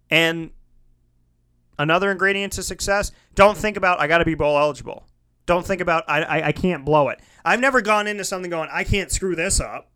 And 0.10 0.52
another 1.78 2.12
ingredient 2.12 2.54
to 2.54 2.64
success 2.64 3.12
don't 3.36 3.58
think 3.58 3.78
about, 3.78 4.00
I 4.00 4.08
got 4.08 4.20
to 4.20 4.26
be 4.26 4.34
bowl 4.34 4.58
eligible. 4.58 5.06
Don't 5.46 5.66
think 5.66 5.82
about, 5.82 6.04
I, 6.08 6.24
I, 6.24 6.48
I 6.48 6.52
can't 6.52 6.84
blow 6.84 7.10
it. 7.10 7.20
I've 7.46 7.60
never 7.60 7.82
gone 7.82 8.08
into 8.08 8.24
something 8.24 8.50
going, 8.50 8.70
I 8.72 8.84
can't 8.84 9.12
screw 9.12 9.36
this 9.36 9.60
up. 9.60 9.90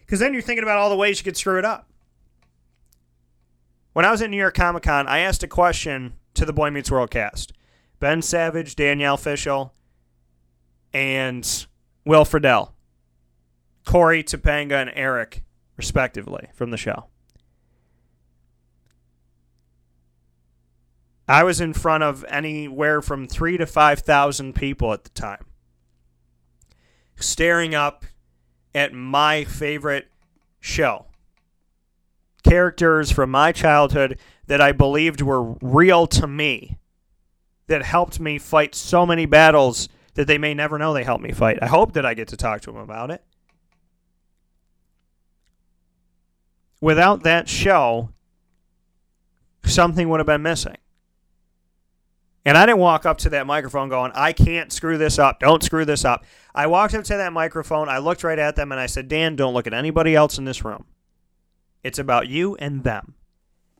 Because 0.00 0.20
then 0.20 0.32
you're 0.32 0.42
thinking 0.42 0.62
about 0.62 0.78
all 0.78 0.90
the 0.90 0.96
ways 0.96 1.18
you 1.18 1.24
could 1.24 1.36
screw 1.36 1.58
it 1.58 1.64
up. 1.64 1.88
When 3.92 4.04
I 4.04 4.10
was 4.10 4.20
at 4.20 4.30
New 4.30 4.36
York 4.36 4.54
Comic 4.54 4.82
Con, 4.82 5.08
I 5.08 5.20
asked 5.20 5.42
a 5.42 5.48
question 5.48 6.14
to 6.34 6.44
the 6.44 6.52
Boy 6.52 6.70
Meets 6.70 6.90
World 6.90 7.10
cast 7.10 7.52
Ben 7.98 8.20
Savage, 8.20 8.76
Danielle 8.76 9.16
Fishel, 9.16 9.72
and 10.92 11.66
Will 12.06 12.24
Friedle, 12.24 12.70
Corey 13.84 14.22
Topanga, 14.22 14.80
and 14.80 14.92
Eric, 14.94 15.42
respectively, 15.76 16.48
from 16.54 16.70
the 16.70 16.76
show. 16.76 17.06
I 21.28 21.42
was 21.42 21.60
in 21.60 21.72
front 21.72 22.04
of 22.04 22.24
anywhere 22.28 23.02
from 23.02 23.26
three 23.26 23.58
to 23.58 23.66
5,000 23.66 24.54
people 24.54 24.92
at 24.92 25.02
the 25.02 25.10
time, 25.10 25.46
staring 27.16 27.74
up 27.74 28.04
at 28.72 28.92
my 28.92 29.42
favorite 29.42 30.06
show. 30.60 31.06
Characters 32.44 33.10
from 33.10 33.32
my 33.32 33.50
childhood 33.50 34.20
that 34.46 34.60
I 34.60 34.70
believed 34.70 35.22
were 35.22 35.56
real 35.60 36.06
to 36.06 36.28
me, 36.28 36.78
that 37.66 37.82
helped 37.82 38.20
me 38.20 38.38
fight 38.38 38.76
so 38.76 39.04
many 39.04 39.26
battles 39.26 39.88
that 40.16 40.26
they 40.26 40.38
may 40.38 40.54
never 40.54 40.78
know 40.78 40.92
they 40.92 41.04
helped 41.04 41.22
me 41.22 41.32
fight. 41.32 41.58
I 41.62 41.66
hope 41.66 41.92
that 41.92 42.04
I 42.04 42.14
get 42.14 42.28
to 42.28 42.36
talk 42.36 42.62
to 42.62 42.72
them 42.72 42.80
about 42.80 43.10
it. 43.10 43.22
Without 46.80 47.22
that 47.22 47.48
show, 47.48 48.10
something 49.64 50.08
would 50.08 50.20
have 50.20 50.26
been 50.26 50.42
missing. 50.42 50.76
And 52.44 52.56
I 52.56 52.64
didn't 52.64 52.78
walk 52.78 53.04
up 53.06 53.18
to 53.18 53.30
that 53.30 53.46
microphone 53.46 53.88
going, 53.88 54.12
I 54.14 54.32
can't 54.32 54.72
screw 54.72 54.98
this 54.98 55.18
up. 55.18 55.40
Don't 55.40 55.62
screw 55.62 55.84
this 55.84 56.04
up. 56.04 56.24
I 56.54 56.66
walked 56.68 56.94
up 56.94 57.04
to 57.04 57.16
that 57.16 57.32
microphone. 57.32 57.88
I 57.88 57.98
looked 57.98 58.22
right 58.22 58.38
at 58.38 58.56
them 58.56 58.70
and 58.72 58.80
I 58.80 58.86
said, 58.86 59.08
Dan, 59.08 59.36
don't 59.36 59.52
look 59.52 59.66
at 59.66 59.74
anybody 59.74 60.14
else 60.14 60.38
in 60.38 60.44
this 60.44 60.64
room. 60.64 60.84
It's 61.82 61.98
about 61.98 62.28
you 62.28 62.54
and 62.56 62.84
them. 62.84 63.14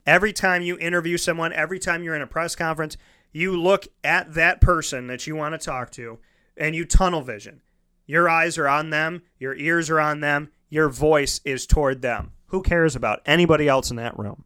Every 0.05 0.33
time 0.33 0.63
you 0.63 0.77
interview 0.79 1.17
someone, 1.17 1.53
every 1.53 1.79
time 1.79 2.03
you're 2.03 2.17
in 2.17 2.23
a 2.23 2.27
press 2.27 2.57
conference, 2.57 2.97
you 3.37 3.55
look 3.61 3.87
at 4.03 4.33
that 4.33 4.63
person 4.63 5.09
that 5.09 5.27
you 5.27 5.37
want 5.37 5.53
to 5.53 5.59
talk 5.59 5.91
to 5.91 6.19
and 6.57 6.75
you 6.75 6.87
tunnel 6.87 7.21
vision. 7.21 7.61
Your 8.07 8.31
eyes 8.31 8.57
are 8.57 8.67
on 8.67 8.89
them, 8.89 9.21
your 9.39 9.55
ears 9.55 9.91
are 9.91 10.01
on 10.01 10.21
them, 10.21 10.51
your 10.71 10.89
voice 10.89 11.43
is 11.45 11.67
toward 11.67 12.01
them. 12.01 12.33
Who 12.47 12.63
cares 12.63 12.97
about 12.97 13.21
anybody 13.27 13.69
else 13.69 13.91
in 13.91 13.99
that 13.99 14.19
room? 14.19 14.45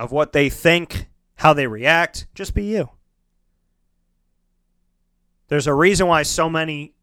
Of 0.00 0.10
what 0.10 0.32
they 0.32 0.50
think, 0.50 1.06
how 1.36 1.52
they 1.52 1.68
react, 1.68 2.26
just 2.34 2.54
be 2.54 2.64
you. 2.64 2.90
There's 5.46 5.68
a 5.68 5.74
reason 5.74 6.08
why 6.08 6.24
so 6.24 6.50
many 6.50 6.94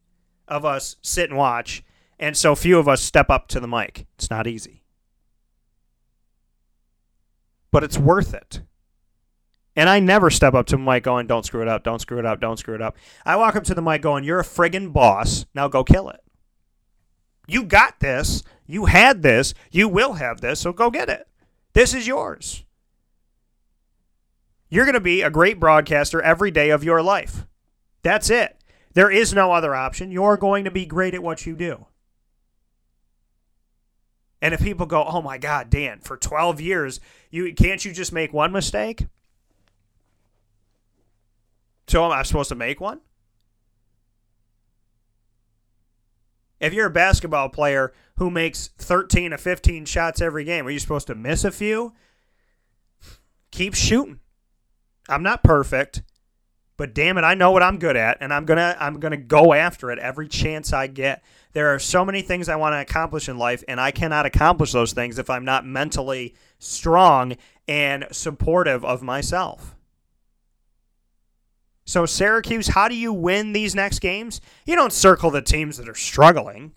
of 0.49 0.65
us 0.65 0.97
sit 1.01 1.29
and 1.29 1.37
watch 1.37 1.81
and 2.19 2.35
so 2.35 2.55
few 2.55 2.77
of 2.77 2.89
us 2.89 3.01
step 3.01 3.29
up 3.29 3.47
to 3.47 3.61
the 3.61 3.69
mic. 3.69 4.05
It's 4.15 4.29
not 4.29 4.47
easy. 4.47 4.83
But 7.71 7.85
it's 7.85 7.97
worth 7.97 8.33
it. 8.33 8.63
And 9.75 9.89
I 9.89 9.99
never 9.99 10.29
step 10.29 10.53
up 10.53 10.65
to 10.67 10.75
the 10.75 10.81
mic 10.81 11.03
going, 11.03 11.27
don't 11.27 11.45
screw 11.45 11.61
it 11.61 11.67
up, 11.67 11.83
don't 11.83 11.99
screw 11.99 12.19
it 12.19 12.25
up, 12.25 12.41
don't 12.41 12.57
screw 12.57 12.75
it 12.75 12.81
up. 12.81 12.97
I 13.25 13.37
walk 13.37 13.55
up 13.55 13.63
to 13.65 13.73
the 13.73 13.81
mic 13.81 14.01
going, 14.01 14.23
you're 14.23 14.39
a 14.39 14.43
friggin' 14.43 14.91
boss. 14.91 15.45
Now 15.53 15.67
go 15.67 15.83
kill 15.83 16.09
it. 16.09 16.19
You 17.47 17.63
got 17.63 17.99
this. 17.99 18.43
You 18.65 18.85
had 18.85 19.21
this. 19.21 19.53
You 19.71 19.87
will 19.87 20.13
have 20.13 20.41
this. 20.41 20.59
So 20.59 20.73
go 20.73 20.89
get 20.89 21.09
it. 21.09 21.27
This 21.73 21.93
is 21.93 22.07
yours. 22.07 22.63
You're 24.69 24.85
going 24.85 24.93
to 24.93 25.01
be 25.01 25.21
a 25.21 25.29
great 25.29 25.59
broadcaster 25.59 26.21
every 26.21 26.51
day 26.51 26.69
of 26.69 26.83
your 26.83 27.01
life. 27.01 27.45
That's 28.03 28.29
it. 28.29 28.57
There 28.93 29.11
is 29.11 29.33
no 29.33 29.51
other 29.51 29.75
option. 29.75 30.11
You're 30.11 30.37
going 30.37 30.63
to 30.65 30.71
be 30.71 30.85
great 30.85 31.13
at 31.13 31.23
what 31.23 31.45
you 31.45 31.55
do. 31.55 31.87
And 34.41 34.53
if 34.53 34.61
people 34.61 34.85
go, 34.85 35.03
"Oh 35.03 35.21
my 35.21 35.37
god, 35.37 35.69
Dan, 35.69 35.99
for 35.99 36.17
12 36.17 36.59
years, 36.59 36.99
you 37.29 37.53
can't 37.53 37.83
you 37.83 37.93
just 37.93 38.11
make 38.11 38.33
one 38.33 38.51
mistake?" 38.51 39.05
So 41.91 42.05
am 42.05 42.13
I 42.13 42.23
supposed 42.23 42.47
to 42.47 42.55
make 42.55 42.79
one? 42.79 43.01
If 46.61 46.73
you're 46.73 46.87
a 46.87 46.89
basketball 46.89 47.49
player 47.49 47.91
who 48.15 48.31
makes 48.31 48.69
13 48.77 49.31
to 49.31 49.37
15 49.37 49.83
shots 49.83 50.21
every 50.21 50.45
game, 50.45 50.65
are 50.65 50.71
you 50.71 50.79
supposed 50.79 51.07
to 51.07 51.15
miss 51.15 51.43
a 51.43 51.51
few? 51.51 51.91
Keep 53.51 53.73
shooting. 53.73 54.21
I'm 55.09 55.21
not 55.21 55.43
perfect, 55.43 56.01
but 56.77 56.93
damn 56.93 57.17
it, 57.17 57.25
I 57.25 57.33
know 57.33 57.51
what 57.51 57.61
I'm 57.61 57.77
good 57.77 57.97
at 57.97 58.19
and 58.21 58.33
I'm 58.33 58.45
going 58.45 58.55
to 58.55 58.77
I'm 58.81 59.01
going 59.01 59.11
to 59.11 59.17
go 59.17 59.53
after 59.53 59.91
it 59.91 59.99
every 59.99 60.29
chance 60.29 60.71
I 60.71 60.87
get. 60.87 61.21
There 61.51 61.75
are 61.75 61.79
so 61.79 62.05
many 62.05 62.21
things 62.21 62.47
I 62.47 62.55
want 62.55 62.71
to 62.71 62.79
accomplish 62.79 63.27
in 63.27 63.37
life 63.37 63.65
and 63.67 63.81
I 63.81 63.91
cannot 63.91 64.25
accomplish 64.25 64.71
those 64.71 64.93
things 64.93 65.19
if 65.19 65.29
I'm 65.29 65.43
not 65.43 65.65
mentally 65.65 66.35
strong 66.57 67.35
and 67.67 68.07
supportive 68.13 68.85
of 68.85 69.01
myself. 69.01 69.75
So, 71.85 72.05
Syracuse, 72.05 72.69
how 72.69 72.87
do 72.87 72.95
you 72.95 73.11
win 73.11 73.53
these 73.53 73.75
next 73.75 73.99
games? 73.99 74.39
You 74.65 74.75
don't 74.75 74.93
circle 74.93 75.31
the 75.31 75.41
teams 75.41 75.77
that 75.77 75.89
are 75.89 75.95
struggling. 75.95 76.73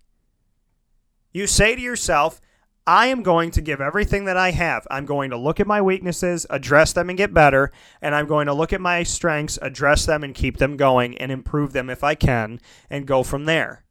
You 1.33 1.47
say 1.47 1.75
to 1.77 1.81
yourself, 1.81 2.41
I 2.87 3.07
am 3.07 3.23
going 3.23 3.51
to 3.53 3.63
give 3.63 3.81
everything 3.81 4.27
that 4.27 4.37
I 4.37 4.51
have. 4.51 4.87
I'm 4.91 5.07
going 5.07 5.31
to 5.31 5.39
look 5.39 5.59
at 5.59 5.67
my 5.67 5.81
weaknesses, 5.81 6.47
address 6.51 6.93
them, 6.93 7.09
and 7.09 7.17
get 7.17 7.33
better. 7.33 7.73
And 8.03 8.15
I'm 8.15 8.27
going 8.27 8.47
to 8.47 8.53
look 8.53 8.73
at 8.73 8.81
my 8.81 9.03
strengths, 9.03 9.59
address 9.63 10.05
them, 10.05 10.23
and 10.23 10.35
keep 10.35 10.59
them 10.59 10.77
going 10.77 11.17
and 11.17 11.33
improve 11.33 11.73
them 11.73 11.89
if 11.89 12.05
I 12.05 12.15
can, 12.15 12.61
and 12.91 13.07
go 13.07 13.23
from 13.23 13.47
there. 13.47 13.85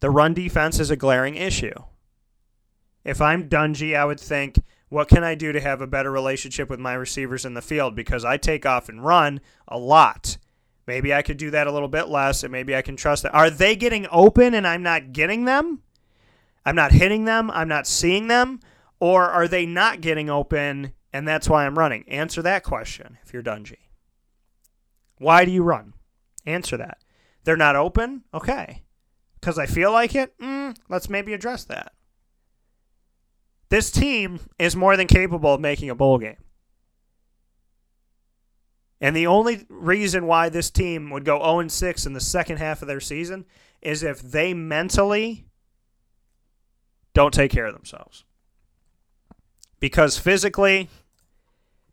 The 0.00 0.10
run 0.10 0.34
defense 0.34 0.78
is 0.78 0.90
a 0.90 0.96
glaring 0.96 1.34
issue. 1.34 1.74
If 3.04 3.20
I'm 3.20 3.48
Dungey, 3.48 3.96
I 3.96 4.04
would 4.04 4.20
think, 4.20 4.58
what 4.88 5.08
can 5.08 5.24
I 5.24 5.34
do 5.34 5.52
to 5.52 5.60
have 5.60 5.80
a 5.80 5.86
better 5.86 6.10
relationship 6.10 6.70
with 6.70 6.80
my 6.80 6.94
receivers 6.94 7.44
in 7.44 7.54
the 7.54 7.62
field? 7.62 7.94
Because 7.94 8.24
I 8.24 8.36
take 8.36 8.66
off 8.66 8.88
and 8.88 9.04
run 9.04 9.40
a 9.66 9.78
lot. 9.78 10.38
Maybe 10.86 11.14
I 11.14 11.22
could 11.22 11.38
do 11.38 11.50
that 11.50 11.66
a 11.66 11.72
little 11.72 11.88
bit 11.88 12.08
less, 12.08 12.42
and 12.42 12.52
maybe 12.52 12.76
I 12.76 12.82
can 12.82 12.96
trust 12.96 13.22
that. 13.22 13.34
Are 13.34 13.50
they 13.50 13.74
getting 13.74 14.06
open 14.10 14.54
and 14.54 14.66
I'm 14.66 14.82
not 14.82 15.12
getting 15.12 15.46
them? 15.46 15.80
I'm 16.66 16.76
not 16.76 16.92
hitting 16.92 17.24
them, 17.24 17.50
I'm 17.50 17.68
not 17.68 17.86
seeing 17.86 18.28
them, 18.28 18.60
or 18.98 19.24
are 19.24 19.46
they 19.46 19.66
not 19.66 20.00
getting 20.00 20.30
open 20.30 20.92
and 21.12 21.28
that's 21.28 21.48
why 21.48 21.64
I'm 21.64 21.78
running? 21.78 22.08
Answer 22.08 22.42
that 22.42 22.64
question 22.64 23.18
if 23.22 23.32
you're 23.32 23.42
Dungey. 23.42 23.78
Why 25.18 25.44
do 25.44 25.50
you 25.50 25.62
run? 25.62 25.94
Answer 26.44 26.76
that. 26.78 26.98
They're 27.44 27.56
not 27.56 27.76
open? 27.76 28.24
Okay. 28.32 28.82
Because 29.38 29.58
I 29.58 29.66
feel 29.66 29.92
like 29.92 30.14
it? 30.14 30.36
Mm, 30.38 30.76
let's 30.88 31.08
maybe 31.08 31.34
address 31.34 31.64
that. 31.64 31.92
This 33.68 33.90
team 33.90 34.40
is 34.58 34.76
more 34.76 34.96
than 34.96 35.06
capable 35.06 35.54
of 35.54 35.60
making 35.60 35.90
a 35.90 35.94
bowl 35.94 36.18
game. 36.18 36.36
And 39.00 39.14
the 39.14 39.26
only 39.26 39.66
reason 39.68 40.26
why 40.26 40.48
this 40.48 40.70
team 40.70 41.10
would 41.10 41.24
go 41.24 41.38
0 41.38 41.68
6 41.68 42.06
in 42.06 42.12
the 42.12 42.20
second 42.20 42.58
half 42.58 42.80
of 42.80 42.88
their 42.88 43.00
season 43.00 43.44
is 43.82 44.02
if 44.02 44.20
they 44.20 44.54
mentally 44.54 45.46
don't 47.12 47.34
take 47.34 47.50
care 47.50 47.66
of 47.66 47.74
themselves. 47.74 48.24
Because 49.78 50.18
physically, 50.18 50.88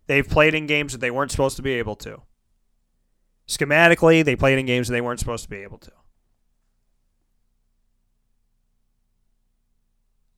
they've 0.07 0.27
played 0.27 0.55
in 0.55 0.67
games 0.67 0.93
that 0.93 0.99
they 0.99 1.11
weren't 1.11 1.31
supposed 1.31 1.57
to 1.57 1.61
be 1.61 1.73
able 1.73 1.95
to. 1.97 2.21
Schematically, 3.47 4.23
they 4.23 4.35
played 4.35 4.57
in 4.57 4.65
games 4.65 4.87
that 4.87 4.93
they 4.93 5.01
weren't 5.01 5.19
supposed 5.19 5.43
to 5.43 5.49
be 5.49 5.57
able 5.57 5.77
to. 5.79 5.91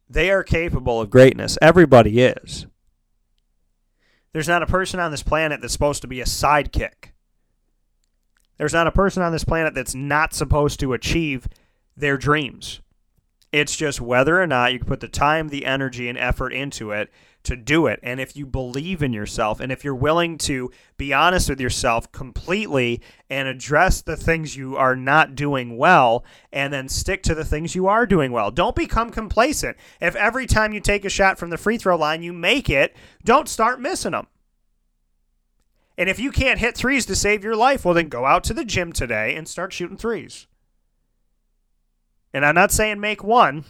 They 0.10 0.30
are 0.32 0.44
capable 0.44 1.02
of 1.02 1.10
greatness. 1.10 1.58
Everybody 1.62 2.22
is. 2.22 2.68
There's 4.34 4.48
not 4.48 4.64
a 4.64 4.68
person 4.68 5.00
on 5.00 5.12
this 5.12 5.24
planet 5.24 5.62
that's 5.62 5.74
supposed 5.74 6.02
to 6.02 6.08
be 6.08 6.22
a 6.22 6.26
sidekick. 6.26 7.12
There's 8.58 8.74
not 8.74 8.88
a 8.88 8.92
person 8.92 9.24
on 9.24 9.32
this 9.32 9.44
planet 9.44 9.74
that's 9.74 9.96
not 9.96 10.34
supposed 10.34 10.80
to 10.80 10.94
achieve 10.94 11.48
their 11.96 12.18
dreams. 12.18 12.82
It's 13.52 13.76
just 13.76 14.02
whether 14.02 14.42
or 14.42 14.48
not 14.48 14.74
you 14.74 14.80
can 14.80 14.88
put 14.88 15.00
the 15.00 15.08
time, 15.08 15.50
the 15.50 15.66
energy, 15.66 16.10
and 16.10 16.18
effort 16.18 16.54
into 16.54 16.92
it 16.92 17.12
to 17.44 17.56
do 17.56 17.88
it. 17.88 18.00
And 18.02 18.20
if 18.20 18.36
you 18.36 18.46
believe 18.46 19.04
in 19.04 19.14
yourself 19.14 19.60
and 19.60 19.72
if 19.72 19.84
you're 19.84 19.96
willing 19.96 20.38
to 20.40 20.72
be 20.98 21.14
honest 21.14 21.50
with 21.50 21.60
yourself 21.60 22.12
completely 22.12 23.02
and 23.30 23.48
address 23.48 24.02
the 24.02 24.16
things 24.16 24.56
you 24.56 24.78
are 24.78 24.96
not 24.96 25.36
doing 25.36 25.78
well 25.78 26.24
and 26.52 26.74
then 26.74 26.88
stick 26.88 27.22
to 27.24 27.36
the 27.36 27.46
things 27.46 27.76
you 27.76 27.88
are 27.88 28.06
doing 28.06 28.32
well. 28.32 28.50
Don't 28.50 28.76
become 28.76 29.10
complacent. 29.10 29.78
If 30.00 30.16
every 30.16 30.46
time 30.46 30.74
you 30.74 30.80
take 30.80 31.06
a 31.06 31.10
shot 31.10 31.38
from 31.38 31.50
the 31.50 31.58
free 31.58 31.78
throw 31.78 31.98
line 31.98 32.24
you 32.24 32.34
make 32.34 32.70
it, 32.70 32.96
don't 33.24 33.50
start 33.50 33.82
missing 33.82 34.12
them. 34.12 34.28
And 35.98 36.10
if 36.10 36.20
you 36.20 36.32
can't 36.32 36.60
hit 36.60 36.76
threes 36.76 37.06
to 37.06 37.16
save 37.16 37.44
your 37.44 37.56
life, 37.56 37.86
well, 37.86 37.94
then 37.94 38.10
go 38.10 38.26
out 38.26 38.44
to 38.46 38.54
the 38.54 38.66
gym 38.66 38.94
today 38.94 39.36
and 39.36 39.48
start 39.48 39.74
shooting 39.74 39.98
threes. 39.98 40.48
And 42.34 42.46
I'm 42.46 42.56
not 42.56 42.72
saying 42.72 43.00
make 43.00 43.24
one. 43.24 43.66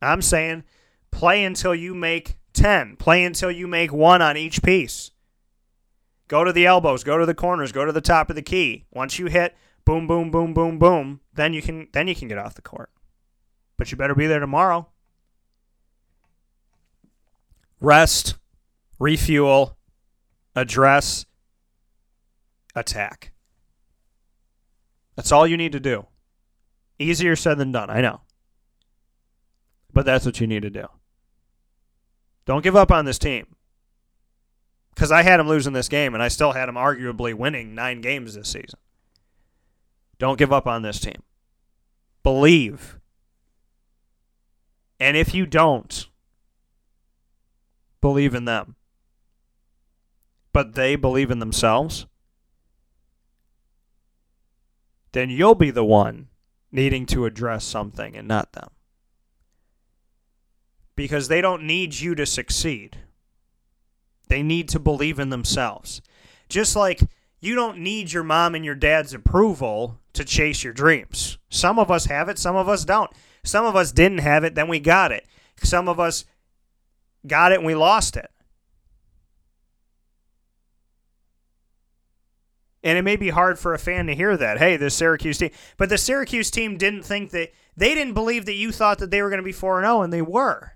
I'm 0.00 0.20
saying 0.20 0.64
play 1.12 1.44
until 1.44 1.74
you 1.74 1.94
make 1.94 2.38
10. 2.62 2.94
Play 2.94 3.24
until 3.24 3.50
you 3.50 3.66
make 3.66 3.92
one 3.92 4.22
on 4.22 4.36
each 4.36 4.62
piece. 4.62 5.10
Go 6.28 6.44
to 6.44 6.52
the 6.52 6.64
elbows, 6.64 7.02
go 7.02 7.18
to 7.18 7.26
the 7.26 7.34
corners, 7.34 7.72
go 7.72 7.84
to 7.84 7.90
the 7.90 8.00
top 8.00 8.30
of 8.30 8.36
the 8.36 8.42
key. 8.42 8.84
Once 8.92 9.18
you 9.18 9.26
hit 9.26 9.56
boom 9.84 10.06
boom 10.06 10.30
boom 10.30 10.54
boom 10.54 10.78
boom, 10.78 11.20
then 11.34 11.52
you 11.52 11.60
can 11.60 11.88
then 11.92 12.06
you 12.06 12.14
can 12.14 12.28
get 12.28 12.38
off 12.38 12.54
the 12.54 12.62
court. 12.62 12.88
But 13.76 13.90
you 13.90 13.98
better 13.98 14.14
be 14.14 14.28
there 14.28 14.38
tomorrow. 14.38 14.86
Rest, 17.80 18.36
refuel, 19.00 19.76
address, 20.54 21.26
attack. 22.76 23.32
That's 25.16 25.32
all 25.32 25.48
you 25.48 25.56
need 25.56 25.72
to 25.72 25.80
do. 25.80 26.06
Easier 27.00 27.34
said 27.34 27.58
than 27.58 27.72
done, 27.72 27.90
I 27.90 28.00
know. 28.00 28.20
But 29.92 30.06
that's 30.06 30.24
what 30.24 30.40
you 30.40 30.46
need 30.46 30.62
to 30.62 30.70
do. 30.70 30.86
Don't 32.44 32.64
give 32.64 32.76
up 32.76 32.90
on 32.90 33.04
this 33.04 33.18
team. 33.18 33.46
Because 34.94 35.10
I 35.10 35.22
had 35.22 35.38
them 35.38 35.48
losing 35.48 35.72
this 35.72 35.88
game, 35.88 36.14
and 36.14 36.22
I 36.22 36.28
still 36.28 36.52
had 36.52 36.66
them 36.66 36.74
arguably 36.74 37.34
winning 37.34 37.74
nine 37.74 38.00
games 38.00 38.34
this 38.34 38.50
season. 38.50 38.78
Don't 40.18 40.38
give 40.38 40.52
up 40.52 40.66
on 40.66 40.82
this 40.82 41.00
team. 41.00 41.22
Believe. 42.22 42.98
And 45.00 45.16
if 45.16 45.34
you 45.34 45.46
don't, 45.46 46.06
believe 48.00 48.34
in 48.34 48.44
them. 48.44 48.76
But 50.52 50.74
they 50.74 50.96
believe 50.96 51.30
in 51.30 51.38
themselves, 51.38 52.06
then 55.12 55.30
you'll 55.30 55.54
be 55.54 55.70
the 55.70 55.84
one 55.84 56.28
needing 56.70 57.06
to 57.06 57.24
address 57.24 57.64
something 57.64 58.14
and 58.14 58.28
not 58.28 58.52
them. 58.52 58.68
Because 60.94 61.28
they 61.28 61.40
don't 61.40 61.62
need 61.64 62.00
you 62.00 62.14
to 62.14 62.26
succeed. 62.26 62.98
They 64.28 64.42
need 64.42 64.68
to 64.70 64.78
believe 64.78 65.18
in 65.18 65.30
themselves. 65.30 66.02
Just 66.48 66.76
like 66.76 67.00
you 67.40 67.54
don't 67.54 67.78
need 67.78 68.12
your 68.12 68.22
mom 68.22 68.54
and 68.54 68.64
your 68.64 68.74
dad's 68.74 69.14
approval 69.14 69.98
to 70.12 70.24
chase 70.24 70.62
your 70.62 70.72
dreams. 70.72 71.38
Some 71.48 71.78
of 71.78 71.90
us 71.90 72.06
have 72.06 72.28
it, 72.28 72.38
some 72.38 72.56
of 72.56 72.68
us 72.68 72.84
don't. 72.84 73.10
Some 73.42 73.64
of 73.64 73.74
us 73.74 73.90
didn't 73.92 74.18
have 74.18 74.44
it, 74.44 74.54
then 74.54 74.68
we 74.68 74.78
got 74.78 75.12
it. 75.12 75.26
Some 75.62 75.88
of 75.88 75.98
us 75.98 76.24
got 77.26 77.52
it 77.52 77.56
and 77.56 77.66
we 77.66 77.74
lost 77.74 78.16
it. 78.16 78.30
And 82.84 82.98
it 82.98 83.02
may 83.02 83.16
be 83.16 83.30
hard 83.30 83.58
for 83.58 83.74
a 83.74 83.78
fan 83.78 84.06
to 84.08 84.14
hear 84.14 84.36
that. 84.36 84.58
Hey, 84.58 84.76
the 84.76 84.90
Syracuse 84.90 85.38
team. 85.38 85.50
But 85.76 85.88
the 85.88 85.98
Syracuse 85.98 86.50
team 86.50 86.76
didn't 86.76 87.04
think 87.04 87.30
that, 87.30 87.52
they 87.76 87.94
didn't 87.94 88.14
believe 88.14 88.44
that 88.46 88.54
you 88.54 88.72
thought 88.72 88.98
that 88.98 89.10
they 89.10 89.22
were 89.22 89.30
going 89.30 89.40
to 89.40 89.44
be 89.44 89.52
4 89.52 89.80
0, 89.80 90.02
and 90.02 90.12
they 90.12 90.22
were. 90.22 90.74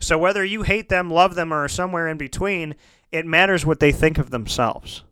So 0.00 0.18
whether 0.18 0.44
you 0.44 0.62
hate 0.62 0.88
them, 0.88 1.10
love 1.10 1.34
them, 1.34 1.52
or 1.52 1.66
somewhere 1.68 2.08
in 2.08 2.18
between, 2.18 2.74
it 3.12 3.26
matters 3.26 3.64
what 3.64 3.80
they 3.80 3.92
think 3.92 4.18
of 4.18 4.30
themselves. 4.30 5.04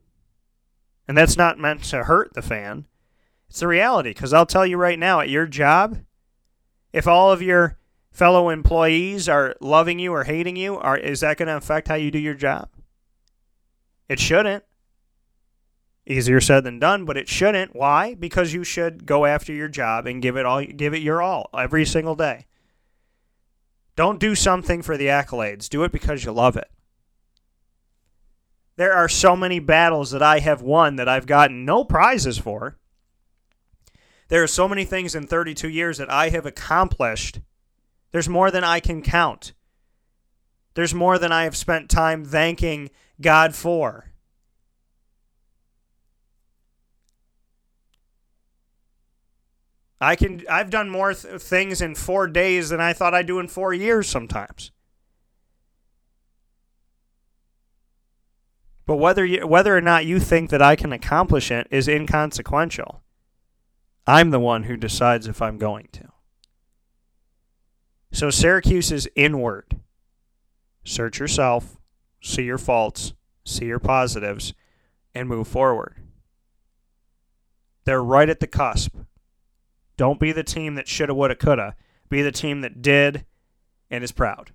And 1.06 1.16
that's 1.16 1.36
not 1.36 1.58
meant 1.58 1.84
to 1.84 2.04
hurt 2.04 2.34
the 2.34 2.42
fan. 2.42 2.86
It's 3.48 3.60
the 3.60 3.68
reality. 3.68 4.10
Because 4.10 4.32
I'll 4.32 4.46
tell 4.46 4.66
you 4.66 4.76
right 4.76 4.98
now, 4.98 5.20
at 5.20 5.28
your 5.28 5.46
job, 5.46 5.98
if 6.92 7.06
all 7.06 7.32
of 7.32 7.42
your 7.42 7.78
fellow 8.10 8.50
employees 8.50 9.28
are 9.28 9.56
loving 9.60 9.98
you 9.98 10.12
or 10.12 10.24
hating 10.24 10.56
you, 10.56 10.76
are 10.76 10.96
is 10.96 11.20
that 11.20 11.38
going 11.38 11.48
to 11.48 11.56
affect 11.56 11.88
how 11.88 11.94
you 11.94 12.10
do 12.10 12.18
your 12.18 12.34
job? 12.34 12.68
It 14.08 14.20
shouldn't. 14.20 14.64
Easier 16.04 16.40
said 16.40 16.64
than 16.64 16.78
done, 16.78 17.04
but 17.04 17.16
it 17.16 17.28
shouldn't. 17.28 17.76
Why? 17.76 18.14
Because 18.14 18.52
you 18.52 18.64
should 18.64 19.06
go 19.06 19.24
after 19.24 19.52
your 19.52 19.68
job 19.68 20.06
and 20.06 20.20
give 20.20 20.36
it 20.36 20.44
all 20.44 20.64
give 20.64 20.94
it 20.94 21.02
your 21.02 21.22
all 21.22 21.48
every 21.56 21.86
single 21.86 22.16
day. 22.16 22.46
Don't 23.94 24.18
do 24.18 24.34
something 24.34 24.82
for 24.82 24.96
the 24.96 25.06
accolades. 25.06 25.68
Do 25.68 25.84
it 25.84 25.92
because 25.92 26.24
you 26.24 26.32
love 26.32 26.56
it. 26.56 26.70
There 28.76 28.92
are 28.92 29.08
so 29.08 29.36
many 29.36 29.58
battles 29.58 30.10
that 30.12 30.22
I 30.22 30.38
have 30.38 30.62
won 30.62 30.96
that 30.96 31.08
I've 31.08 31.26
gotten 31.26 31.64
no 31.64 31.84
prizes 31.84 32.38
for. 32.38 32.78
There 34.28 34.42
are 34.42 34.48
so 34.48 34.66
many 34.66 34.84
things 34.84 35.14
in 35.14 35.26
32 35.26 35.68
years 35.68 35.98
that 35.98 36.10
I 36.10 36.30
have 36.30 36.46
accomplished. 36.46 37.40
There's 38.12 38.28
more 38.28 38.50
than 38.50 38.64
I 38.64 38.80
can 38.80 39.02
count. 39.02 39.52
There's 40.74 40.94
more 40.94 41.18
than 41.18 41.32
I 41.32 41.44
have 41.44 41.56
spent 41.56 41.90
time 41.90 42.24
thanking 42.24 42.90
God 43.20 43.54
for. 43.54 44.11
I 50.02 50.16
can 50.16 50.42
I've 50.48 50.70
done 50.70 50.90
more 50.90 51.14
th- 51.14 51.40
things 51.40 51.80
in 51.80 51.94
4 51.94 52.26
days 52.28 52.70
than 52.70 52.80
I 52.80 52.92
thought 52.92 53.14
I'd 53.14 53.26
do 53.26 53.38
in 53.38 53.48
4 53.48 53.72
years 53.72 54.08
sometimes. 54.08 54.72
But 58.84 58.96
whether 58.96 59.24
you, 59.24 59.46
whether 59.46 59.76
or 59.76 59.80
not 59.80 60.06
you 60.06 60.18
think 60.18 60.50
that 60.50 60.60
I 60.60 60.76
can 60.76 60.92
accomplish 60.92 61.50
it 61.50 61.68
is 61.70 61.88
inconsequential. 61.88 63.02
I'm 64.06 64.30
the 64.30 64.40
one 64.40 64.64
who 64.64 64.76
decides 64.76 65.28
if 65.28 65.40
I'm 65.40 65.58
going 65.58 65.88
to. 65.92 66.08
So 68.10 68.28
Syracuse 68.28 68.90
is 68.90 69.08
inward. 69.14 69.80
Search 70.84 71.20
yourself, 71.20 71.76
see 72.20 72.42
your 72.42 72.58
faults, 72.58 73.14
see 73.44 73.66
your 73.66 73.78
positives, 73.78 74.52
and 75.14 75.28
move 75.28 75.46
forward. 75.46 75.96
They're 77.84 78.02
right 78.02 78.28
at 78.28 78.40
the 78.40 78.46
cusp. 78.46 78.94
Don't 79.96 80.20
be 80.20 80.32
the 80.32 80.44
team 80.44 80.74
that 80.76 80.88
shoulda, 80.88 81.14
woulda, 81.14 81.34
coulda. 81.34 81.76
Be 82.08 82.22
the 82.22 82.32
team 82.32 82.60
that 82.60 82.82
did 82.82 83.24
and 83.90 84.02
is 84.02 84.12
proud. 84.12 84.52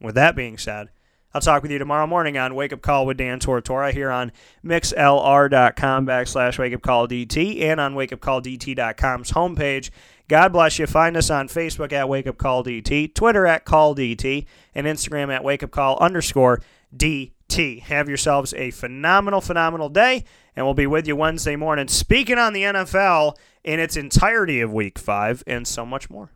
With 0.00 0.14
that 0.16 0.34
being 0.34 0.58
said, 0.58 0.88
I'll 1.34 1.40
talk 1.40 1.62
with 1.62 1.70
you 1.70 1.78
tomorrow 1.78 2.06
morning 2.06 2.36
on 2.36 2.54
Wake 2.54 2.74
Up 2.74 2.82
Call 2.82 3.06
with 3.06 3.16
Dan 3.16 3.40
Tortora 3.40 3.92
here 3.92 4.10
on 4.10 4.32
mixlr.com 4.62 6.06
backslash 6.06 6.58
wake 6.58 6.74
up 6.74 6.82
call 6.82 7.08
DT 7.08 7.62
and 7.62 7.80
on 7.80 7.94
wakeupcalldt.com's 7.94 9.32
homepage. 9.32 9.90
God 10.28 10.52
bless 10.52 10.78
you. 10.78 10.86
Find 10.86 11.16
us 11.16 11.30
on 11.30 11.48
Facebook 11.48 11.92
at 11.92 12.08
Wake 12.08 12.26
Up 12.26 12.36
Call 12.36 12.62
DT, 12.62 13.14
Twitter 13.14 13.46
at 13.46 13.64
Call 13.64 13.94
DT, 13.94 14.44
and 14.74 14.86
Instagram 14.86 15.32
at 15.32 15.42
Wake 15.42 15.62
Up 15.62 15.70
Call 15.70 15.96
underscore 15.98 16.60
DT. 16.94 17.80
Have 17.80 18.08
yourselves 18.08 18.52
a 18.54 18.70
phenomenal, 18.70 19.40
phenomenal 19.40 19.88
day, 19.88 20.24
and 20.54 20.66
we'll 20.66 20.74
be 20.74 20.86
with 20.86 21.06
you 21.06 21.16
Wednesday 21.16 21.56
morning 21.56 21.88
speaking 21.88 22.38
on 22.38 22.52
the 22.52 22.62
NFL 22.62 23.36
in 23.64 23.80
its 23.80 23.96
entirety 23.96 24.60
of 24.60 24.72
week 24.72 24.98
five 24.98 25.42
and 25.46 25.66
so 25.66 25.86
much 25.86 26.10
more. 26.10 26.32